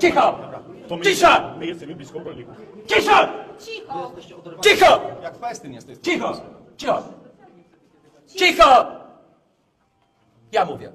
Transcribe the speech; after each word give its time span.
Cicho! 0.00 0.38
To 0.88 0.96
my, 0.96 1.04
Cisza! 1.04 1.54
My 1.58 1.66
jesteśmy 1.66 1.94
blisko 1.94 2.18
rolników. 2.18 2.56
Cicho! 2.86 3.28
Cicho! 3.58 4.12
Cicho! 4.60 5.00
Jak 5.22 5.34
Pestyn 5.34 5.72
jesteś. 5.72 5.98
Cicho! 5.98 6.32
Cicho! 6.76 7.02
Cicho! 8.36 8.86
Ja 10.52 10.64
mówię. 10.64 10.92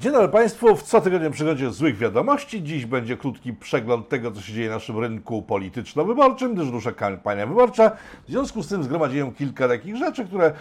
Dzień 0.00 0.12
dobry 0.12 0.28
Państwu, 0.28 0.76
w 0.76 0.82
cotygodniowym 0.82 1.32
przygodzie 1.32 1.70
złych 1.70 1.96
wiadomości. 1.96 2.62
Dziś 2.62 2.86
będzie 2.86 3.16
krótki 3.16 3.52
przegląd 3.52 4.08
tego, 4.08 4.32
co 4.32 4.40
się 4.40 4.52
dzieje 4.52 4.68
na 4.68 4.74
naszym 4.74 4.98
rynku 4.98 5.42
polityczno-wyborczym, 5.42 6.54
gdyż 6.54 6.68
rusza 6.68 6.92
kampania 6.92 7.46
wyborcza. 7.46 7.90
W 8.26 8.30
związku 8.30 8.62
z 8.62 8.68
tym 8.68 8.84
zgromadziłem 8.84 9.34
kilka 9.34 9.68
takich 9.68 9.96
rzeczy, 9.96 10.24
które 10.24 10.52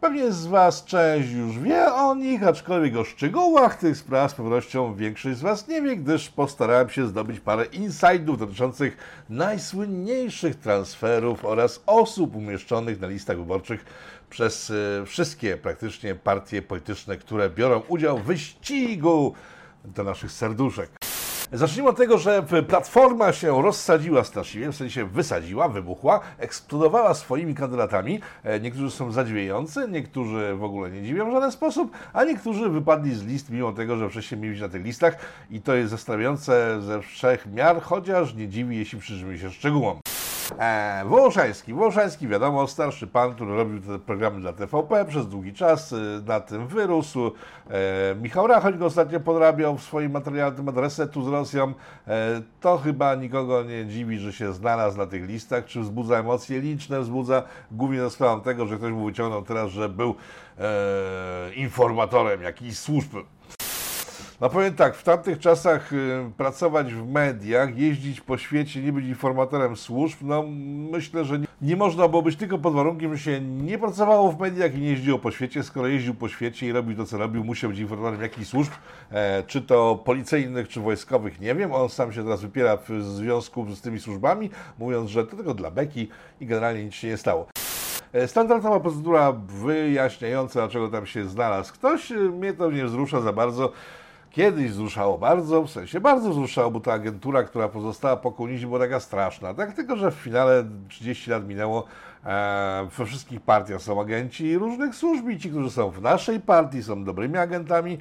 pewnie 0.00 0.32
z 0.32 0.46
Was 0.46 0.84
część 0.84 1.30
już 1.30 1.58
wie 1.58 1.92
o 1.92 2.14
nich, 2.14 2.42
aczkolwiek 2.46 2.96
o 2.96 3.04
szczegółach 3.04 3.76
tych 3.76 3.96
spraw 3.96 4.30
z 4.30 4.34
pewnością 4.34 4.94
większość 4.94 5.38
z 5.38 5.40
Was 5.40 5.68
nie 5.68 5.82
wie, 5.82 5.96
gdyż 5.96 6.28
postarałem 6.28 6.90
się 6.90 7.06
zdobyć 7.06 7.40
parę 7.40 7.64
insidów 7.64 8.38
dotyczących 8.38 8.96
najsłynniejszych 9.30 10.56
transferów 10.56 11.44
oraz 11.44 11.82
osób 11.86 12.36
umieszczonych 12.36 13.00
na 13.00 13.08
listach 13.08 13.36
wyborczych 13.36 13.84
przez 14.30 14.70
e, 14.70 15.06
wszystkie 15.06 15.56
praktycznie 15.56 16.14
partie 16.14 16.62
polityczne, 16.62 17.16
które 17.16 17.50
biorą 17.50 17.82
udział 17.88 18.18
w 18.18 18.24
wyścigu 18.24 19.34
do 19.84 20.04
naszych 20.04 20.32
serduszek. 20.32 21.07
Zacznijmy 21.52 21.90
od 21.90 21.96
tego, 21.96 22.18
że 22.18 22.42
Platforma 22.68 23.32
się 23.32 23.62
rozsadziła 23.62 24.24
straszliwie, 24.24 24.72
w 24.72 24.76
sensie 24.76 25.04
wysadziła, 25.04 25.68
wybuchła, 25.68 26.20
eksplodowała 26.38 27.14
swoimi 27.14 27.54
kandydatami. 27.54 28.20
E, 28.44 28.60
Niektórzy 28.60 28.90
są 28.90 29.12
zadziwiający, 29.12 29.86
niektórzy 29.88 30.54
w 30.54 30.64
ogóle 30.64 30.90
nie 30.90 31.02
dziwią 31.02 31.30
w 31.30 31.32
żaden 31.32 31.52
sposób, 31.52 31.92
a 32.12 32.24
niektórzy 32.24 32.68
wypadli 32.68 33.14
z 33.14 33.24
list 33.24 33.50
mimo 33.50 33.72
tego, 33.72 33.96
że 33.96 34.10
wcześniej 34.10 34.40
mieli 34.40 34.52
być 34.52 34.62
na 34.62 34.68
tych 34.68 34.84
listach 34.84 35.16
i 35.50 35.60
to 35.60 35.74
jest 35.74 35.90
zastanawiające 35.90 36.82
ze 36.82 37.02
wszech 37.02 37.46
miar, 37.46 37.82
chociaż 37.82 38.34
nie 38.34 38.48
dziwi, 38.48 38.76
jeśli 38.76 38.98
przyjrzymy 38.98 39.38
się 39.38 39.50
szczegółom. 39.50 39.98
E, 40.58 41.02
Wołoszański. 41.06 41.74
Wołoszański, 41.74 42.28
wiadomo, 42.28 42.66
starszy 42.66 43.06
pan, 43.06 43.34
który 43.34 43.56
robił 43.56 43.80
te 43.80 43.98
programy 43.98 44.40
dla 44.40 44.52
TVP 44.52 45.04
przez 45.04 45.28
długi 45.28 45.52
czas, 45.52 45.92
y, 45.92 46.22
na 46.26 46.40
tym 46.40 46.66
wyrósł. 46.66 47.26
E, 47.26 48.14
Michał 48.22 48.46
Rachoń 48.46 48.78
go 48.78 48.86
ostatnio 48.86 49.20
podrabiał 49.20 49.78
w 49.78 49.82
swoim 49.82 50.12
materiale 50.12 50.50
na 50.50 50.56
temat 50.56 50.76
resetu 50.76 51.22
z 51.22 51.28
Rosją. 51.28 51.74
E, 52.06 52.42
to 52.60 52.78
chyba 52.78 53.14
nikogo 53.14 53.62
nie 53.62 53.86
dziwi, 53.86 54.18
że 54.18 54.32
się 54.32 54.52
znalazł 54.52 54.98
na 54.98 55.06
tych 55.06 55.28
listach. 55.28 55.64
Czy 55.64 55.80
wzbudza 55.80 56.18
emocje 56.18 56.60
liczne? 56.60 57.00
Wzbudza 57.00 57.42
głównie 57.70 58.00
za 58.00 58.10
sprawą 58.10 58.40
tego, 58.40 58.66
że 58.66 58.76
ktoś 58.76 58.92
mu 58.92 59.06
wyciągnął 59.06 59.42
teraz, 59.42 59.70
że 59.70 59.88
był 59.88 60.14
e, 60.58 61.54
informatorem 61.54 62.42
jakiejś 62.42 62.78
służby. 62.78 63.18
No 64.40 64.50
powiem 64.50 64.74
tak, 64.74 64.96
w 64.96 65.02
tamtych 65.02 65.38
czasach 65.38 65.92
y, 65.92 66.30
pracować 66.36 66.94
w 66.94 67.06
mediach, 67.06 67.78
jeździć 67.78 68.20
po 68.20 68.38
świecie, 68.38 68.82
nie 68.82 68.92
być 68.92 69.06
informatorem 69.06 69.76
służb, 69.76 70.18
no 70.22 70.44
myślę, 70.92 71.24
że 71.24 71.38
nie, 71.38 71.46
nie 71.62 71.76
można 71.76 72.08
było 72.08 72.22
być 72.22 72.36
tylko 72.36 72.58
pod 72.58 72.74
warunkiem, 72.74 73.16
że 73.16 73.22
się 73.22 73.40
nie 73.40 73.78
pracowało 73.78 74.32
w 74.32 74.40
mediach 74.40 74.74
i 74.74 74.80
nie 74.80 74.88
jeździło 74.88 75.18
po 75.18 75.30
świecie. 75.30 75.62
Skoro 75.62 75.88
jeździł 75.88 76.14
po 76.14 76.28
świecie 76.28 76.66
i 76.66 76.72
robił 76.72 76.96
to, 76.96 77.04
co 77.04 77.18
robił, 77.18 77.44
musiał 77.44 77.70
być 77.70 77.78
informatorem 77.78 78.22
jakichś 78.22 78.48
służb, 78.48 78.72
e, 79.10 79.42
czy 79.46 79.62
to 79.62 79.96
policyjnych, 80.04 80.68
czy 80.68 80.80
wojskowych, 80.80 81.40
nie 81.40 81.54
wiem. 81.54 81.72
On 81.72 81.88
sam 81.88 82.12
się 82.12 82.22
teraz 82.22 82.42
wypiera 82.42 82.76
w 82.76 83.02
związku 83.02 83.74
z 83.74 83.80
tymi 83.80 84.00
służbami, 84.00 84.50
mówiąc, 84.78 85.10
że 85.10 85.26
to 85.26 85.36
tylko 85.36 85.54
dla 85.54 85.70
beki 85.70 86.08
i 86.40 86.46
generalnie 86.46 86.84
nic 86.84 86.94
się 86.94 87.08
nie 87.08 87.16
stało. 87.16 87.46
E, 88.12 88.28
Standardowa 88.28 88.80
procedura 88.80 89.32
wyjaśniająca, 89.32 90.60
dlaczego 90.60 90.88
tam 90.88 91.06
się 91.06 91.24
znalazł 91.24 91.72
ktoś, 91.72 92.12
e, 92.12 92.14
mnie 92.14 92.52
to 92.52 92.70
nie 92.70 92.84
wzrusza 92.84 93.20
za 93.20 93.32
bardzo. 93.32 93.72
Kiedyś 94.38 94.70
wzruszało 94.70 95.18
bardzo, 95.18 95.62
w 95.62 95.70
sensie 95.70 96.00
bardzo 96.00 96.30
wzruszało, 96.30 96.70
bo 96.70 96.80
ta 96.80 96.92
agentura, 96.92 97.42
która 97.42 97.68
pozostała 97.68 98.16
po 98.16 98.32
komunizmie, 98.32 98.66
była 98.66 98.78
taka 98.78 99.00
straszna. 99.00 99.54
Tak, 99.54 99.72
tylko 99.72 99.96
że 99.96 100.10
w 100.10 100.14
finale 100.14 100.64
30 100.88 101.30
lat 101.30 101.48
minęło, 101.48 101.84
e, 102.24 102.88
we 102.98 103.06
wszystkich 103.06 103.40
partiach 103.40 103.82
są 103.82 104.00
agenci 104.00 104.58
różnych 104.58 104.94
służb 104.94 105.28
i 105.28 105.38
ci, 105.38 105.50
którzy 105.50 105.70
są 105.70 105.90
w 105.90 106.02
naszej 106.02 106.40
partii, 106.40 106.82
są 106.82 107.04
dobrymi 107.04 107.36
agentami 107.36 107.98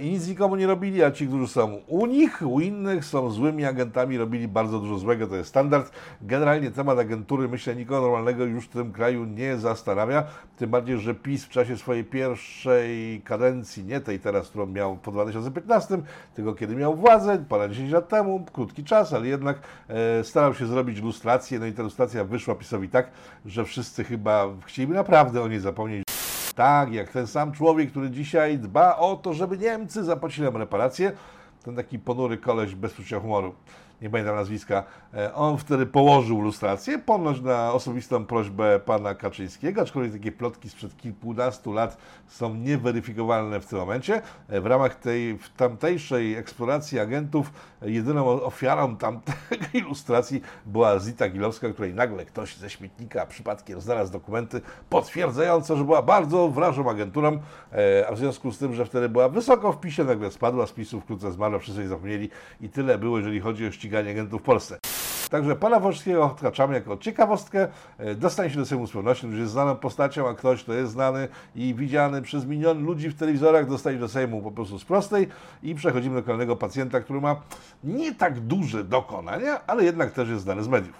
i 0.00 0.10
nic 0.10 0.28
nikomu 0.28 0.56
nie 0.56 0.66
robili, 0.66 1.02
a 1.02 1.10
ci, 1.10 1.26
którzy 1.26 1.48
są 1.48 1.80
u 1.86 2.06
nich, 2.06 2.42
u 2.46 2.60
innych, 2.60 3.04
są 3.04 3.30
złymi 3.30 3.64
agentami, 3.64 4.18
robili 4.18 4.48
bardzo 4.48 4.78
dużo 4.78 4.98
złego, 4.98 5.26
to 5.26 5.36
jest 5.36 5.48
standard. 5.48 5.92
Generalnie 6.22 6.70
temat 6.70 6.98
agentury, 6.98 7.48
myślę, 7.48 7.76
nikogo 7.76 8.00
normalnego 8.00 8.44
już 8.44 8.64
w 8.64 8.68
tym 8.68 8.92
kraju 8.92 9.24
nie 9.24 9.56
zastanawia, 9.56 10.24
tym 10.56 10.70
bardziej, 10.70 10.98
że 10.98 11.14
PiS 11.14 11.44
w 11.44 11.48
czasie 11.48 11.76
swojej 11.76 12.04
pierwszej 12.04 13.22
kadencji, 13.24 13.84
nie 13.84 14.00
tej 14.00 14.20
teraz, 14.20 14.48
którą 14.48 14.66
miał 14.66 14.96
po 14.96 15.12
2015, 15.12 15.98
tylko 16.34 16.54
kiedy 16.54 16.76
miał 16.76 16.96
władzę, 16.96 17.44
ponad 17.48 17.70
10 17.70 17.92
lat 17.92 18.08
temu, 18.08 18.44
krótki 18.52 18.84
czas, 18.84 19.12
ale 19.12 19.26
jednak 19.26 19.58
e, 19.88 20.24
starał 20.24 20.54
się 20.54 20.66
zrobić 20.66 21.02
lustrację, 21.02 21.58
no 21.58 21.66
i 21.66 21.72
ta 21.72 21.82
lustracja 21.82 22.24
wyszła 22.24 22.54
PiSowi 22.54 22.88
tak, 22.88 23.10
że 23.46 23.64
wszyscy 23.64 24.04
chyba 24.04 24.46
chcieliby 24.66 24.94
naprawdę 24.94 25.42
o 25.42 25.48
niej 25.48 25.60
zapomnieć. 25.60 26.11
Tak, 26.54 26.92
jak 26.92 27.12
ten 27.12 27.26
sam 27.26 27.52
człowiek, 27.52 27.90
który 27.90 28.10
dzisiaj 28.10 28.58
dba 28.58 28.96
o 28.96 29.16
to, 29.16 29.34
żeby 29.34 29.58
Niemcy 29.58 30.04
zapłacili 30.04 30.44
nam 30.44 30.56
reparacje, 30.56 31.12
ten 31.64 31.76
taki 31.76 31.98
ponury 31.98 32.38
koleś 32.38 32.74
bez 32.74 32.92
poczucia 32.92 33.20
humoru, 33.20 33.54
nie 34.02 34.10
pamiętam 34.10 34.36
nazwiska, 34.36 34.84
e, 35.14 35.34
on 35.34 35.58
wtedy 35.58 35.86
położył 35.86 36.40
lustrację, 36.40 36.98
ponoć 36.98 37.40
na 37.40 37.72
osobistą 37.72 38.24
prośbę 38.24 38.80
pana 38.80 39.14
Kaczyńskiego, 39.14 39.82
aczkolwiek 39.82 40.12
takie 40.12 40.32
plotki 40.32 40.68
sprzed 40.68 40.96
kilkunastu 40.96 41.72
lat 41.72 41.96
są 42.26 42.54
nieweryfikowalne 42.54 43.60
w 43.60 43.66
tym 43.66 43.78
momencie. 43.78 44.22
E, 44.48 44.60
W 44.60 44.66
ramach 44.66 44.94
tej 44.94 45.38
w 45.38 45.48
tamtejszej 45.48 46.34
eksploracji 46.34 46.98
agentów 46.98 47.52
e, 47.82 47.90
jedyną 47.90 48.28
ofiarą 48.28 48.96
tamtej 48.96 49.34
ilustracji 49.74 50.42
była 50.66 50.98
Zita 50.98 51.28
Gilowska, 51.28 51.68
której 51.68 51.94
nagle 51.94 52.24
ktoś 52.24 52.56
ze 52.56 52.70
śmietnika 52.70 53.26
przypadkiem 53.26 53.80
znalazł 53.80 54.12
dokumenty 54.12 54.60
potwierdzające, 54.90 55.76
że 55.76 55.84
była 55.84 56.02
bardzo 56.02 56.48
wrażą 56.48 56.90
agenturą, 56.90 57.38
a 58.08 58.12
w 58.12 58.18
związku 58.18 58.52
z 58.52 58.58
tym, 58.58 58.74
że 58.74 58.84
wtedy 58.84 59.08
była 59.08 59.28
wysoko 59.28 59.72
w 59.72 59.80
PiSie, 59.80 60.04
nagle 60.04 60.30
spadła 60.30 60.66
z 60.66 60.72
PiSu, 60.72 61.00
wkrótce 61.00 61.32
zmarła, 61.32 61.58
wszyscy 61.58 61.80
jej 61.80 61.88
zapomnieli 61.88 62.30
i 62.60 62.68
tyle 62.68 62.98
było, 62.98 63.18
jeżeli 63.18 63.40
chodzi 63.40 63.66
o 63.66 63.70
ściganie 63.70 63.91
agentów 63.96 64.40
w 64.40 64.44
Polsce. 64.44 64.78
Także 65.30 65.56
pana 65.56 65.80
Wolskiego 65.80 66.24
odkraczamy 66.24 66.74
jako 66.74 66.96
ciekawostkę. 66.96 67.68
E, 67.98 68.14
Dostanie 68.14 68.50
się 68.50 68.56
do 68.56 68.66
Sejmu 68.66 68.86
z 68.86 68.92
pewnością, 68.92 69.32
że 69.32 69.38
jest 69.38 69.52
znaną 69.52 69.76
postacią, 69.76 70.28
a 70.28 70.34
ktoś, 70.34 70.62
kto 70.62 70.72
jest 70.72 70.92
znany 70.92 71.28
i 71.56 71.74
widziany 71.74 72.22
przez 72.22 72.46
miliony 72.46 72.80
ludzi 72.80 73.08
w 73.08 73.14
telewizorach, 73.18 73.68
dostanie 73.68 73.98
do 73.98 74.08
Sejmu 74.08 74.42
po 74.42 74.50
prostu 74.50 74.78
z 74.78 74.84
prostej 74.84 75.28
i 75.62 75.74
przechodzimy 75.74 76.14
do 76.16 76.22
kolejnego 76.22 76.56
pacjenta, 76.56 77.00
który 77.00 77.20
ma 77.20 77.36
nie 77.84 78.14
tak 78.14 78.40
duże 78.40 78.84
dokonania, 78.84 79.60
ale 79.66 79.84
jednak 79.84 80.10
też 80.12 80.28
jest 80.28 80.42
znany 80.42 80.62
z 80.62 80.68
mediów. 80.68 80.94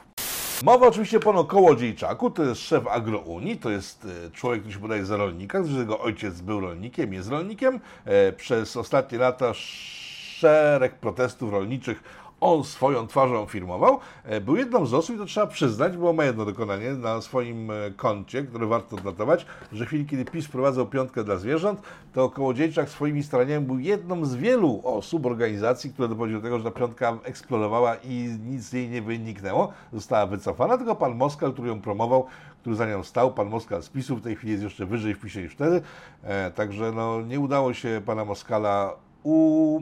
Mowa 0.63 0.87
oczywiście 0.87 1.21
pan 1.21 1.47
Kołodziejczaku, 1.47 2.31
to 2.31 2.43
jest 2.45 2.61
szef 2.61 2.87
Agrounii, 2.87 3.57
to 3.57 3.71
jest 3.71 4.07
e, 4.27 4.31
człowiek, 4.31 4.61
który 4.61 4.75
się 4.75 4.81
podaje 4.81 5.05
za 5.05 5.17
rolnika, 5.17 5.61
gdyż 5.61 5.77
jego 5.77 6.01
ojciec 6.01 6.41
był 6.41 6.61
rolnikiem, 6.61 7.13
jest 7.13 7.29
rolnikiem. 7.31 7.81
E, 8.05 8.33
Przez 8.33 8.77
ostatnie 8.77 9.19
lata 9.19 9.55
szereg 9.55 10.95
protestów 10.95 11.53
rolniczych 11.53 12.03
on 12.43 12.65
swoją 12.65 13.07
twarzą 13.07 13.47
firmował. 13.47 13.99
E, 14.25 14.41
Był 14.41 14.57
jedną 14.57 14.87
z 14.87 14.95
osób, 14.95 15.17
i 15.17 15.19
to 15.19 15.25
trzeba 15.25 15.47
przyznać, 15.47 15.97
bo 15.97 16.13
ma 16.13 16.25
jedno 16.25 16.45
dokonanie 16.45 16.93
na 16.93 17.21
swoim 17.21 17.71
e, 17.71 17.75
koncie, 17.97 18.43
które 18.43 18.67
warto 18.67 18.97
odnotować, 18.97 19.47
że 19.73 19.85
w 19.85 19.89
chwili, 19.89 20.07
kiedy 20.07 20.25
PiS 20.25 20.47
wprowadzał 20.47 20.87
piątkę 20.87 21.25
dla 21.25 21.37
zwierząt, 21.37 21.83
to 22.13 22.31
Kołodziejczak 22.31 22.89
swoimi 22.89 23.23
staraniami 23.23 23.67
był 23.67 23.79
jedną 23.79 24.25
z 24.25 24.35
wielu 24.35 24.81
osób, 24.85 25.27
organizacji, 25.27 25.91
które 25.93 26.09
doprowadziły 26.09 26.41
do 26.41 26.45
tego, 26.45 26.59
że 26.59 26.65
ta 26.65 26.71
piątka 26.71 27.19
eksplodowała 27.25 27.95
i 27.95 28.39
nic 28.47 28.63
z 28.63 28.73
jej 28.73 28.89
nie 28.89 29.03
wyniknęło. 29.03 29.73
Została 29.93 30.27
wycofana, 30.27 30.79
tylko 30.79 30.95
pan 30.95 31.15
Moskal, 31.15 31.53
który 31.53 31.69
ją 31.69 31.81
promował, 31.81 32.27
który 32.61 32.77
za 32.77 32.87
nią 32.87 33.03
stał, 33.03 33.33
pan 33.35 33.49
Moskal 33.49 33.83
z 33.83 33.89
PiSu, 33.89 34.17
w 34.17 34.23
tej 34.23 34.37
chwili 34.37 34.53
jest 34.53 34.65
jeszcze 34.65 34.87
wyżej 34.87 35.15
w 35.15 35.21
PiSie 35.21 35.43
niż 35.43 35.53
wtedy. 35.53 35.83
E, 36.23 36.51
Także 36.51 36.93
no, 36.93 37.21
nie 37.23 37.41
udało 37.41 37.75
się 37.75 38.03
pana 38.07 38.25
Moskala 38.25 38.95
u 39.23 39.81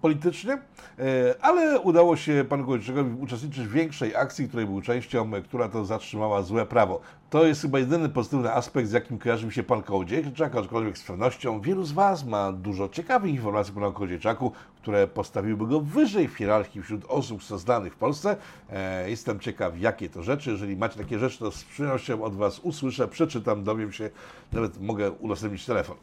politycznie, 0.00 0.58
ale 1.40 1.80
udało 1.80 2.16
się 2.16 2.44
panu 2.48 2.64
Kołodziejczakowi 2.64 3.10
uczestniczyć 3.20 3.66
w 3.66 3.72
większej 3.72 4.16
akcji, 4.16 4.48
której 4.48 4.66
był 4.66 4.80
częścią, 4.80 5.34
e, 5.34 5.42
która 5.42 5.68
to 5.68 5.84
zatrzymała 5.84 6.42
złe 6.42 6.66
prawo. 6.66 7.00
To 7.30 7.46
jest 7.46 7.62
chyba 7.62 7.78
jedyny 7.78 8.08
pozytywny 8.08 8.54
aspekt, 8.54 8.88
z 8.88 8.92
jakim 8.92 9.18
kojarzy 9.18 9.46
mi 9.46 9.52
się 9.52 9.62
pan 9.62 9.82
Kołodziejczak, 9.82 10.56
aczkolwiek 10.56 10.98
z 10.98 11.04
pewnością 11.04 11.60
wielu 11.60 11.84
z 11.84 11.92
Was 11.92 12.24
ma 12.24 12.52
dużo 12.52 12.88
ciekawych 12.88 13.30
informacji 13.30 13.72
o 13.76 13.80
panu 13.80 13.92
Kołodziejczaku, 13.92 14.52
które 14.82 15.06
postawiłyby 15.06 15.66
go 15.66 15.80
wyżej 15.80 16.28
w 16.28 16.34
hierarchii 16.34 16.82
wśród 16.82 17.04
osób 17.08 17.42
znanych 17.42 17.92
w 17.94 17.96
Polsce. 17.96 18.36
E, 18.70 19.10
Jestem 19.10 19.40
ciekaw, 19.40 19.80
jakie 19.80 20.08
to 20.08 20.22
rzeczy. 20.22 20.50
Jeżeli 20.50 20.76
macie 20.76 20.98
takie 20.98 21.18
rzeczy, 21.18 21.38
to 21.38 21.50
z 21.50 21.64
przyjemnością 21.64 22.24
od 22.24 22.36
Was 22.36 22.58
usłyszę, 22.58 23.08
przeczytam, 23.08 23.64
dowiem 23.64 23.92
się, 23.92 24.10
nawet 24.52 24.80
mogę 24.80 25.10
udostępnić 25.10 25.66
telefon. 25.66 25.96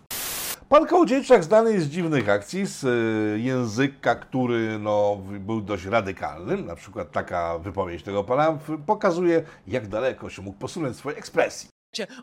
Pan 0.69 0.87
Kołodziejczak 0.87 1.43
znany 1.43 1.73
jest 1.73 1.85
z 1.85 1.89
dziwnych 1.89 2.29
akcji, 2.29 2.65
z 2.65 2.83
y, 2.83 3.39
języka, 3.39 4.15
który 4.15 4.79
no, 4.79 5.17
był 5.39 5.61
dość 5.61 5.85
radykalny. 5.85 6.57
Na 6.57 6.75
przykład 6.75 7.11
taka 7.11 7.57
wypowiedź 7.59 8.03
tego 8.03 8.23
pana 8.23 8.57
pokazuje, 8.85 9.43
jak 9.67 9.87
daleko 9.87 10.29
się 10.29 10.41
mógł 10.41 10.59
posunąć 10.59 10.95
w 10.95 10.99
swojej 10.99 11.19
ekspresji. 11.19 11.69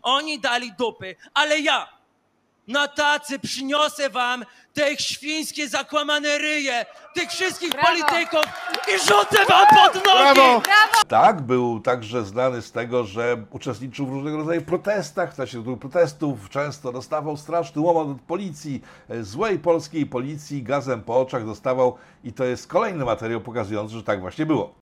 Oni 0.03 0.39
dali 0.39 0.73
dupy, 0.77 1.15
ale 1.33 1.59
ja 1.59 1.87
na 2.67 2.87
tacy 2.87 3.39
przyniosę 3.39 4.09
wam 4.09 4.45
te 4.73 4.93
ich 4.93 4.99
świńskie 4.99 5.69
zakłamane 5.69 6.37
ryje, 6.37 6.85
tych 7.13 7.29
wszystkich 7.29 7.71
Brawo. 7.71 7.87
polityków 7.87 8.41
i 8.95 8.99
rzucę 8.99 9.45
wam 9.49 9.65
pod 9.67 10.05
nogi! 10.05 10.67
Tak, 11.07 11.41
był 11.41 11.79
także 11.79 12.25
znany 12.25 12.61
z 12.61 12.71
tego, 12.71 13.03
że 13.03 13.37
uczestniczył 13.51 14.07
w 14.07 14.09
różnego 14.09 14.37
rodzaju 14.37 14.61
protestach, 14.61 15.33
w 15.33 15.37
czasie 15.37 15.63
tych 15.63 15.79
protestów 15.79 16.49
często 16.49 16.91
dostawał 16.91 17.37
straszny 17.37 17.81
łomot 17.81 18.07
od 18.07 18.21
policji, 18.21 18.81
e, 19.09 19.23
złej 19.23 19.59
polskiej 19.59 20.05
policji, 20.05 20.63
gazem 20.63 21.01
po 21.01 21.19
oczach 21.19 21.45
dostawał 21.45 21.97
i 22.23 22.33
to 22.33 22.43
jest 22.43 22.67
kolejny 22.67 23.05
materiał 23.05 23.41
pokazujący, 23.41 23.95
że 23.95 24.03
tak 24.03 24.21
właśnie 24.21 24.45
było. 24.45 24.75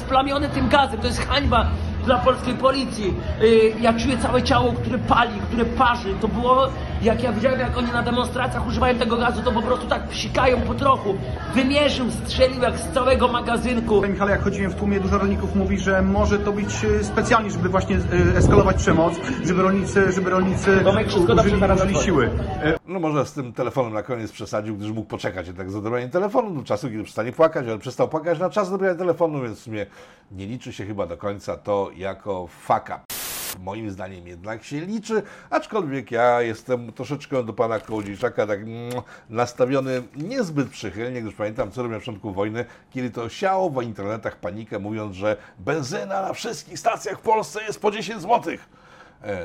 splamiony 0.00 0.48
tym 0.48 0.68
gazem. 0.68 1.00
To 1.00 1.06
jest 1.06 1.20
hańba 1.20 1.70
dla 2.04 2.18
polskiej 2.18 2.54
policji. 2.54 3.14
Y, 3.42 3.72
Ja 3.80 3.92
czuję 3.92 4.18
całe 4.18 4.42
ciało, 4.42 4.72
które 4.72 4.98
pali, 4.98 5.40
które 5.48 5.64
parzy. 5.64 6.14
To 6.20 6.28
było, 6.28 6.68
jak 7.02 7.22
ja 7.22 7.32
widziałem, 7.32 7.60
jak 7.60 7.78
oni 7.78 7.92
na 7.92 8.02
demonstracjach 8.02 8.66
używają 8.66 8.98
tego 8.98 9.16
gazu, 9.16 9.42
to 9.42 9.52
po 9.52 9.62
prostu 9.62 9.86
tak 9.86 10.08
psikają 10.08 10.60
po 10.60 10.74
trochu. 10.74 11.14
Wymierzył, 11.54 12.06
strzelił 12.10 12.62
jak 12.62 12.78
z 12.78 12.88
całego 12.88 13.28
magazynku. 13.28 14.02
Michał, 14.08 14.28
jak 14.28 14.42
chodziłem 14.42 14.70
w 14.70 14.74
tłumie, 14.74 15.00
dużo 15.00 15.18
rolników 15.18 15.56
mówi, 15.56 15.78
że 15.78 16.02
może 16.02 16.38
to 16.38 16.52
być 16.52 16.84
e, 17.00 17.04
specjalnie, 17.04 17.50
żeby 17.50 17.68
właśnie 17.68 17.96
e, 17.96 18.36
eskalować 18.38 18.76
przemoc, 18.76 19.14
żeby 19.44 19.62
rolnicy, 19.62 20.12
żeby 20.12 20.30
rolnicy 20.30 20.80
Tomek, 20.84 21.08
wszystko 21.08 21.34
dobrze 21.34 21.56
użyli, 21.56 21.72
użyli 21.72 21.98
siły. 21.98 22.30
E, 22.62 22.74
No 22.86 23.00
może 23.00 23.26
z 23.26 23.32
tym 23.32 23.52
telefonem 23.52 23.92
na 23.92 24.02
koniec 24.02 24.32
przesadził, 24.32 24.76
gdyż 24.76 24.90
mógł 24.90 25.08
poczekać 25.08 25.46
jednak 25.46 25.70
z 25.70 25.76
odebraniem 25.76 26.10
telefonu 26.10 26.50
do 26.50 26.62
czasu, 26.62 26.90
kiedy 26.90 27.04
przestanie 27.04 27.32
płakać, 27.32 27.66
ale 27.66 27.78
przestał 27.78 28.08
płakać 28.08 28.38
na 28.38 28.50
czas 28.50 28.68
odebrania 28.68 28.94
telefonu, 28.94 29.42
więc 29.42 29.58
w 29.58 29.62
sumie 29.62 29.86
nie 30.32 30.46
liczy 30.46 30.72
się 30.72 30.86
chyba 30.86 31.06
do 31.06 31.16
końca 31.16 31.56
to 31.56 31.90
jako 31.96 32.46
fuck 32.46 32.82
up. 32.84 33.19
Moim 33.58 33.90
zdaniem 33.90 34.26
jednak 34.26 34.64
się 34.64 34.80
liczy, 34.80 35.22
aczkolwiek 35.50 36.10
ja 36.10 36.42
jestem 36.42 36.92
troszeczkę 36.92 37.44
do 37.44 37.52
pana 37.52 37.80
Kołodziejczaka 37.80 38.46
tak 38.46 38.60
mm, 38.60 38.90
nastawiony 39.30 40.02
niezbyt 40.16 40.68
przychylnie, 40.68 41.22
gdyż 41.22 41.34
pamiętam 41.34 41.70
co 41.70 41.82
robił 41.82 41.94
na 41.94 42.00
początku 42.00 42.32
wojny, 42.32 42.64
kiedy 42.90 43.10
to 43.10 43.28
siało 43.28 43.70
w 43.70 43.82
internetach 43.82 44.36
panikę, 44.36 44.78
mówiąc, 44.78 45.16
że 45.16 45.36
benzyna 45.58 46.22
na 46.22 46.32
wszystkich 46.32 46.78
stacjach 46.78 47.18
w 47.18 47.22
Polsce 47.22 47.62
jest 47.62 47.80
po 47.80 47.90
10 47.90 48.22
zł. 48.22 48.54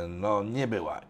No 0.10 0.44
nie 0.44 0.68
była. 0.68 1.01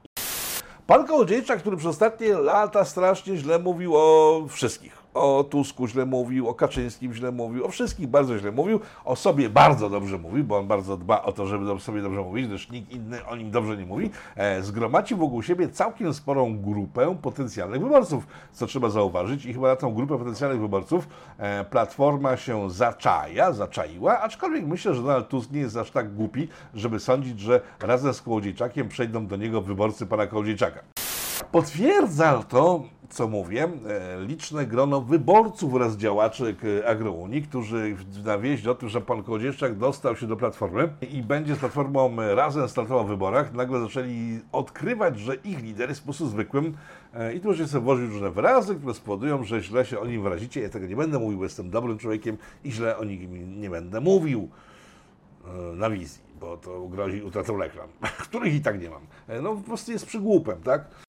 Pan 0.88 1.08
Kołodziejczak, 1.08 1.60
który 1.60 1.78
przez 1.78 1.90
ostatnie 1.90 2.34
lata 2.34 2.86
strasznie 2.86 3.38
źle 3.38 3.60
mówił 3.60 3.96
o 3.96 4.42
wszystkich. 4.50 4.95
O 5.16 5.44
Tusku 5.44 5.88
źle 5.88 6.06
mówił, 6.06 6.50
o 6.50 6.54
Kaczyńskim 6.54 7.14
źle 7.14 7.32
mówił, 7.32 7.66
o 7.66 7.70
wszystkich 7.70 8.08
bardzo 8.08 8.40
źle 8.40 8.52
mówił, 8.52 8.80
o 9.06 9.16
sobie 9.16 9.50
bardzo 9.50 9.90
dobrze 9.90 10.18
mówił, 10.18 10.44
bo 10.44 10.58
on 10.58 10.68
bardzo 10.68 10.98
dba 10.98 11.22
o 11.22 11.32
to, 11.32 11.48
żeby 11.48 11.80
sobie 11.80 12.02
dobrze 12.02 12.22
mówić, 12.22 12.48
gdyż 12.48 12.70
nikt 12.70 12.92
inny 12.92 13.26
o 13.26 13.36
nim 13.36 13.52
dobrze 13.52 13.78
nie 13.78 13.86
mówi. 13.86 14.10
E, 14.36 14.64
zgromadził 14.64 15.18
wokół 15.18 15.44
siebie 15.44 15.70
całkiem 15.70 16.14
sporą 16.14 16.58
grupę 16.62 17.18
potencjalnych 17.22 17.82
wyborców, 17.82 18.28
co 18.52 18.68
trzeba 18.68 18.90
zauważyć 18.90 19.46
i 19.46 19.54
chyba 19.54 19.68
na 19.68 19.76
tą 19.76 19.94
grupę 19.94 20.18
potencjalnych 20.18 20.62
wyborców 20.62 21.08
e, 21.38 21.66
Platforma 21.66 22.38
się 22.38 22.70
zaczaja, 22.70 23.54
zaczaiła, 23.54 24.20
aczkolwiek 24.20 24.66
myślę, 24.68 24.96
że 24.96 25.02
Donald 25.02 25.30
Tusk 25.30 25.52
nie 25.52 25.60
jest 25.60 25.78
aż 25.78 25.92
tak 25.92 26.16
głupi, 26.16 26.48
żeby 26.74 27.00
sądzić, 27.00 27.40
że 27.40 27.62
razem 27.80 28.14
z 28.14 28.22
Kołodziejczakiem 28.22 28.90
przejdą 28.90 29.28
do 29.28 29.36
niego 29.36 29.62
wyborcy 29.62 30.06
pana 30.06 30.28
Kołodziejczaka. 30.28 30.80
Potwierdza 31.52 32.44
to, 32.50 32.84
co 33.10 33.28
mówię, 33.28 33.64
e, 33.64 34.22
liczne 34.22 34.66
grono 34.66 35.02
wyborców 35.02 35.74
oraz 35.74 35.98
działaczy 35.98 36.56
Agrounii, 36.88 37.42
którzy 37.42 37.96
na 38.26 38.38
wieść 38.38 38.68
o 38.68 38.76
tym, 38.76 38.90
że 38.90 39.02
pan 39.02 39.24
Kołodziejczak 39.24 39.78
dostał 39.78 40.16
się 40.16 40.28
do 40.28 40.38
Platformy 40.38 40.90
i 41.12 41.24
będzie 41.24 41.56
z 41.56 41.60
Platformą 41.60 42.16
razem 42.36 42.70
startował 42.70 43.06
w 43.06 43.08
wyborach, 43.08 43.54
nagle 43.54 43.80
zaczęli 43.80 44.40
odkrywać, 44.52 45.20
że 45.20 45.36
ich 45.36 45.64
lider 45.64 45.90
jest 45.90 46.02
po 46.02 46.06
prostu 46.06 46.28
zwykłym 46.28 46.74
e, 47.14 47.34
i 47.34 47.40
tu 47.40 47.48
możecie 47.48 47.68
sobie 47.68 47.84
włożyć 47.84 48.12
różne 48.12 48.32
wyrazy, 48.32 48.76
które 48.76 48.94
spowodują, 48.94 49.44
że 49.44 49.62
źle 49.62 49.86
się 49.86 50.00
o 50.00 50.06
nim 50.06 50.24
wyrazicie. 50.24 50.62
Ja 50.62 50.70
tego 50.70 50.88
nie 50.88 50.96
będę 50.96 51.20
mówił, 51.20 51.44
jestem 51.44 51.70
dobrym 51.70 51.98
człowiekiem 51.98 52.38
i 52.64 52.72
źle 52.72 52.98
o 52.98 53.04
nim 53.04 53.62
nie 53.62 53.70
będę 53.70 54.02
mówił 54.02 54.50
e, 55.48 55.76
na 55.76 55.90
wizji, 55.90 56.22
bo 56.40 56.58
to 56.58 56.88
grozi 56.88 57.22
utratą 57.24 57.58
reklam, 57.58 57.90
których 58.30 58.54
i 58.54 58.62
tak 58.62 58.82
nie 58.82 58.90
mam. 58.90 59.02
No 59.42 59.56
po 59.56 59.62
prostu 59.62 59.92
jest 59.92 60.06
przygłupem, 60.06 60.62
tak? 60.64 61.05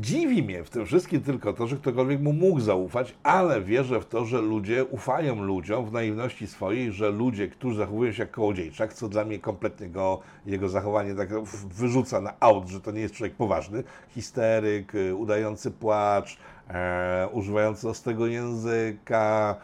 Dziwi 0.00 0.42
mnie 0.42 0.64
w 0.64 0.70
tym 0.70 0.86
wszystkim 0.86 1.20
tylko 1.20 1.52
to, 1.52 1.66
że 1.66 1.76
ktokolwiek 1.76 2.20
mu 2.20 2.32
mógł 2.32 2.60
zaufać, 2.60 3.14
ale 3.22 3.60
wierzę 3.62 4.00
w 4.00 4.06
to, 4.06 4.24
że 4.24 4.40
ludzie 4.40 4.84
ufają 4.84 5.42
ludziom 5.42 5.86
w 5.86 5.92
naiwności 5.92 6.46
swojej, 6.46 6.92
że 6.92 7.10
ludzie, 7.10 7.48
którzy 7.48 7.76
zachowują 7.76 8.12
się 8.12 8.22
jak 8.22 8.30
kołodziejczak, 8.30 8.94
co 8.94 9.08
dla 9.08 9.24
mnie 9.24 9.38
kompletnie 9.38 9.88
go, 9.88 10.20
jego 10.46 10.68
zachowanie 10.68 11.14
tak 11.14 11.28
wyrzuca 11.74 12.20
na 12.20 12.32
aut, 12.40 12.68
że 12.68 12.80
to 12.80 12.90
nie 12.90 13.00
jest 13.00 13.14
człowiek 13.14 13.36
poważny, 13.36 13.84
histeryk, 14.08 14.94
y, 14.94 15.14
udający 15.14 15.70
płacz, 15.70 16.38
e, 16.68 17.28
używający 17.32 17.88
ostrego 17.88 18.26
języka, 18.26 19.56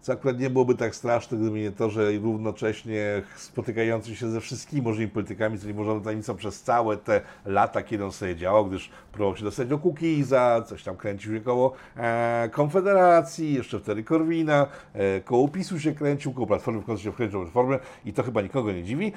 co 0.00 0.12
akurat 0.12 0.38
nie 0.38 0.50
byłoby 0.50 0.74
tak 0.74 0.94
straszne, 0.94 1.38
gdyby 1.38 1.58
nie 1.60 1.70
to, 1.70 1.90
że 1.90 2.12
równocześnie 2.12 3.22
spotykający 3.36 4.16
się 4.16 4.30
ze 4.30 4.40
wszystkimi 4.40 4.82
możliwymi 4.82 5.12
politykami, 5.12 5.58
co 5.58 5.66
nie 5.66 5.74
można 5.74 6.00
tajemnicą 6.00 6.36
przez 6.36 6.62
całe 6.62 6.96
te 6.96 7.20
lata, 7.46 7.82
kiedy 7.82 8.04
on 8.04 8.12
sobie 8.12 8.36
działał, 8.36 8.66
gdyż 8.66 8.90
próbował 9.12 9.36
się 9.36 9.44
dostać 9.44 9.68
do 9.68 9.78
Kukiza, 9.78 10.62
coś 10.66 10.82
tam 10.82 10.96
kręcił 10.96 11.34
się 11.34 11.40
koło 11.40 11.72
e, 11.96 12.48
Konfederacji, 12.52 13.54
jeszcze 13.54 13.78
wtedy 13.78 14.04
Korwina, 14.04 14.66
e, 14.94 15.20
koło 15.20 15.48
PiSu 15.48 15.80
się 15.80 15.92
kręcił, 15.92 16.32
koło 16.32 16.46
Platformy 16.46 16.80
w 16.80 16.84
końcu 16.84 17.02
się 17.02 17.12
wkręcił 17.12 17.40
Platformę 17.40 17.78
i 18.04 18.12
to 18.12 18.22
chyba 18.22 18.42
nikogo 18.42 18.72
nie 18.72 18.84
dziwi. 18.84 19.12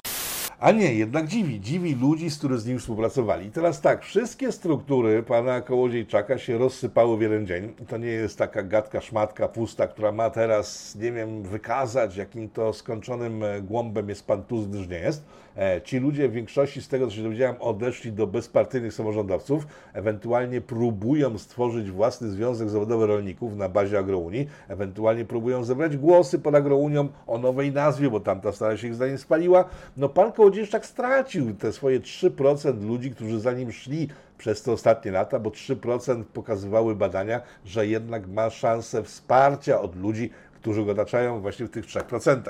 A 0.61 0.71
nie, 0.71 0.93
jednak 0.93 1.27
dziwi. 1.27 1.61
Dziwi 1.61 1.95
ludzi, 1.95 2.29
z 2.29 2.37
którymi 2.37 2.59
z 2.59 2.65
nim 2.65 2.79
współpracowali. 2.79 3.47
I 3.47 3.51
teraz 3.51 3.81
tak, 3.81 4.03
wszystkie 4.03 4.51
struktury 4.51 5.23
pana 5.23 5.61
Kołodziejczaka 5.61 6.37
się 6.37 6.57
rozsypały 6.57 7.17
w 7.17 7.21
jeden 7.21 7.47
dzień. 7.47 7.73
To 7.87 7.97
nie 7.97 8.07
jest 8.07 8.37
taka 8.37 8.63
gadka, 8.63 9.01
szmatka 9.01 9.47
pusta, 9.47 9.87
która 9.87 10.11
ma 10.11 10.29
teraz, 10.29 10.80
nie 10.95 11.11
wiem, 11.11 11.43
wykazać, 11.43 12.15
jakim 12.15 12.49
to 12.49 12.73
skończonym 12.73 13.43
e, 13.43 13.61
głąbem 13.61 14.09
jest 14.09 14.27
pan 14.27 14.43
gdyż 14.67 14.87
nie 14.87 14.99
jest. 14.99 15.23
E, 15.57 15.81
Ci 15.81 15.99
ludzie 15.99 16.29
w 16.29 16.31
większości, 16.31 16.81
z 16.81 16.87
tego 16.87 17.07
co 17.07 17.13
się 17.13 17.23
dowiedziałem, 17.23 17.55
odeszli 17.59 18.11
do 18.11 18.27
bezpartyjnych 18.27 18.93
samorządowców, 18.93 19.67
ewentualnie 19.93 20.61
próbują 20.61 21.37
stworzyć 21.37 21.91
własny 21.91 22.29
związek 22.29 22.69
zawodowy 22.69 23.07
rolników 23.07 23.55
na 23.55 23.69
bazie 23.69 23.99
Agrounii, 23.99 24.47
ewentualnie 24.67 25.25
próbują 25.25 25.63
zebrać 25.63 25.97
głosy 25.97 26.39
pod 26.39 26.55
Agrounią 26.55 27.07
o 27.27 27.37
nowej 27.37 27.71
nazwie, 27.71 28.09
bo 28.09 28.19
tamta 28.19 28.51
stara 28.51 28.77
się 28.77 28.87
ich 28.87 28.95
zdaniem 28.95 29.17
spaliła. 29.17 29.65
No 29.97 30.09
pan 30.09 30.31
Kołodziejczak 30.31 30.85
stracił 30.85 31.55
te 31.55 31.73
swoje 31.73 31.99
3% 31.99 32.83
ludzi, 32.83 33.11
którzy 33.11 33.39
za 33.39 33.51
nim 33.53 33.71
szli 33.71 34.07
przez 34.41 34.63
te 34.63 34.71
ostatnie 34.71 35.11
lata, 35.11 35.39
bo 35.39 35.49
3% 35.49 36.23
pokazywały 36.23 36.95
badania, 36.95 37.41
że 37.65 37.87
jednak 37.87 38.27
ma 38.27 38.49
szansę 38.49 39.03
wsparcia 39.03 39.81
od 39.81 39.95
ludzi, 39.95 40.29
którzy 40.61 40.85
go 40.85 40.91
otaczają 40.91 41.41
właśnie 41.41 41.65
w 41.65 41.69
tych 41.69 41.85
3%. 41.85 42.41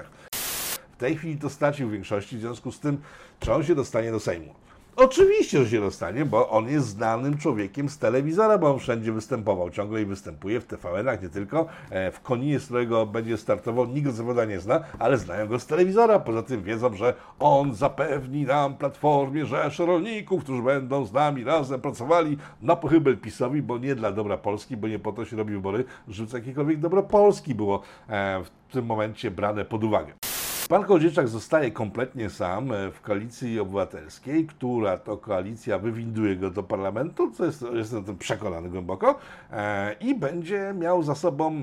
W 0.92 0.98
tej 0.98 1.18
chwili 1.18 1.38
to 1.38 1.50
stracił 1.50 1.90
większości, 1.90 2.38
w 2.38 2.40
związku 2.40 2.72
z 2.72 2.80
tym, 2.80 3.02
czy 3.40 3.54
on 3.54 3.64
się 3.64 3.76
dostanie 3.76 4.12
do 4.12 4.20
Sejmu. 4.20 4.54
Oczywiście, 4.96 5.64
że 5.64 5.70
się 5.70 5.80
dostanie, 5.82 6.26
bo 6.26 6.50
on 6.50 6.68
jest 6.68 6.88
znanym 6.88 7.38
człowiekiem 7.38 7.90
z 7.90 7.98
telewizora, 7.98 8.58
bo 8.58 8.74
on 8.74 8.80
wszędzie 8.80 9.12
występował, 9.12 9.70
ciągle 9.70 10.02
i 10.02 10.06
występuje 10.06 10.62
w 10.62 10.66
TVN-ach, 10.66 11.22
nie 11.22 11.30
tylko. 11.30 11.66
E, 11.90 12.12
W 12.12 12.22
Koninie, 12.22 12.60
z 12.60 12.66
którego 12.66 13.06
będzie 13.06 13.38
startował, 13.38 13.86
nikt 13.86 14.08
go 14.08 14.12
zawoda 14.12 14.46
nie 14.46 14.60
zna, 14.60 14.84
ale 15.00 15.18
znają 15.18 15.48
go 15.48 15.60
z 15.60 15.66
telewizora. 15.66 16.20
Poza 16.20 16.44
tym 16.44 16.64
wiedzą, 16.64 16.94
że 16.94 17.14
on 17.40 17.76
zapewni 17.76 18.46
nam 18.46 18.78
Platformie 18.78 19.46
rzesze 19.46 19.86
rolników, 19.86 20.44
którzy 20.44 20.62
będą 20.62 21.06
z 21.06 21.14
nami 21.14 21.44
razem 21.44 21.82
pracowali 21.82 22.38
na 22.62 22.76
pochybel 22.76 23.18
PiSowi, 23.18 23.62
bo 23.62 23.78
nie 23.78 23.96
dla 23.96 24.12
dobra 24.12 24.38
Polski, 24.38 24.78
bo 24.78 24.88
nie 24.88 25.00
po 25.00 25.12
to 25.12 25.26
się 25.26 25.38
robi 25.38 25.54
wybory, 25.54 25.84
żeby 26.08 26.38
jakiekolwiek 26.38 26.80
dobro 26.80 27.04
Polski 27.04 27.56
było 27.56 27.82
e, 28.10 28.44
w 28.44 28.74
tym 28.74 28.86
momencie 28.86 29.32
brane 29.32 29.66
pod 29.66 29.84
uwagę. 29.84 30.31
Pan 30.72 30.84
Kołodziejczak 30.84 31.28
zostaje 31.28 31.72
kompletnie 31.72 32.30
sam 32.30 32.72
e, 32.72 32.92
w 32.92 33.02
koalicji 33.02 33.60
obywatelskiej, 33.60 34.46
która 34.46 34.98
to 34.98 35.18
koalicja 35.18 35.80
wywinduje 35.80 36.36
go 36.36 36.50
do 36.50 36.64
parlamentu, 36.64 37.32
co 37.32 37.46
jest, 37.46 37.66
jestem 37.74 38.18
przekonany 38.18 38.70
głęboko, 38.70 39.20
e, 39.52 39.94
i 39.94 40.16
będzie 40.16 40.74
miał 40.80 41.04
za 41.04 41.16
sobą 41.16 41.56
e, 41.56 41.62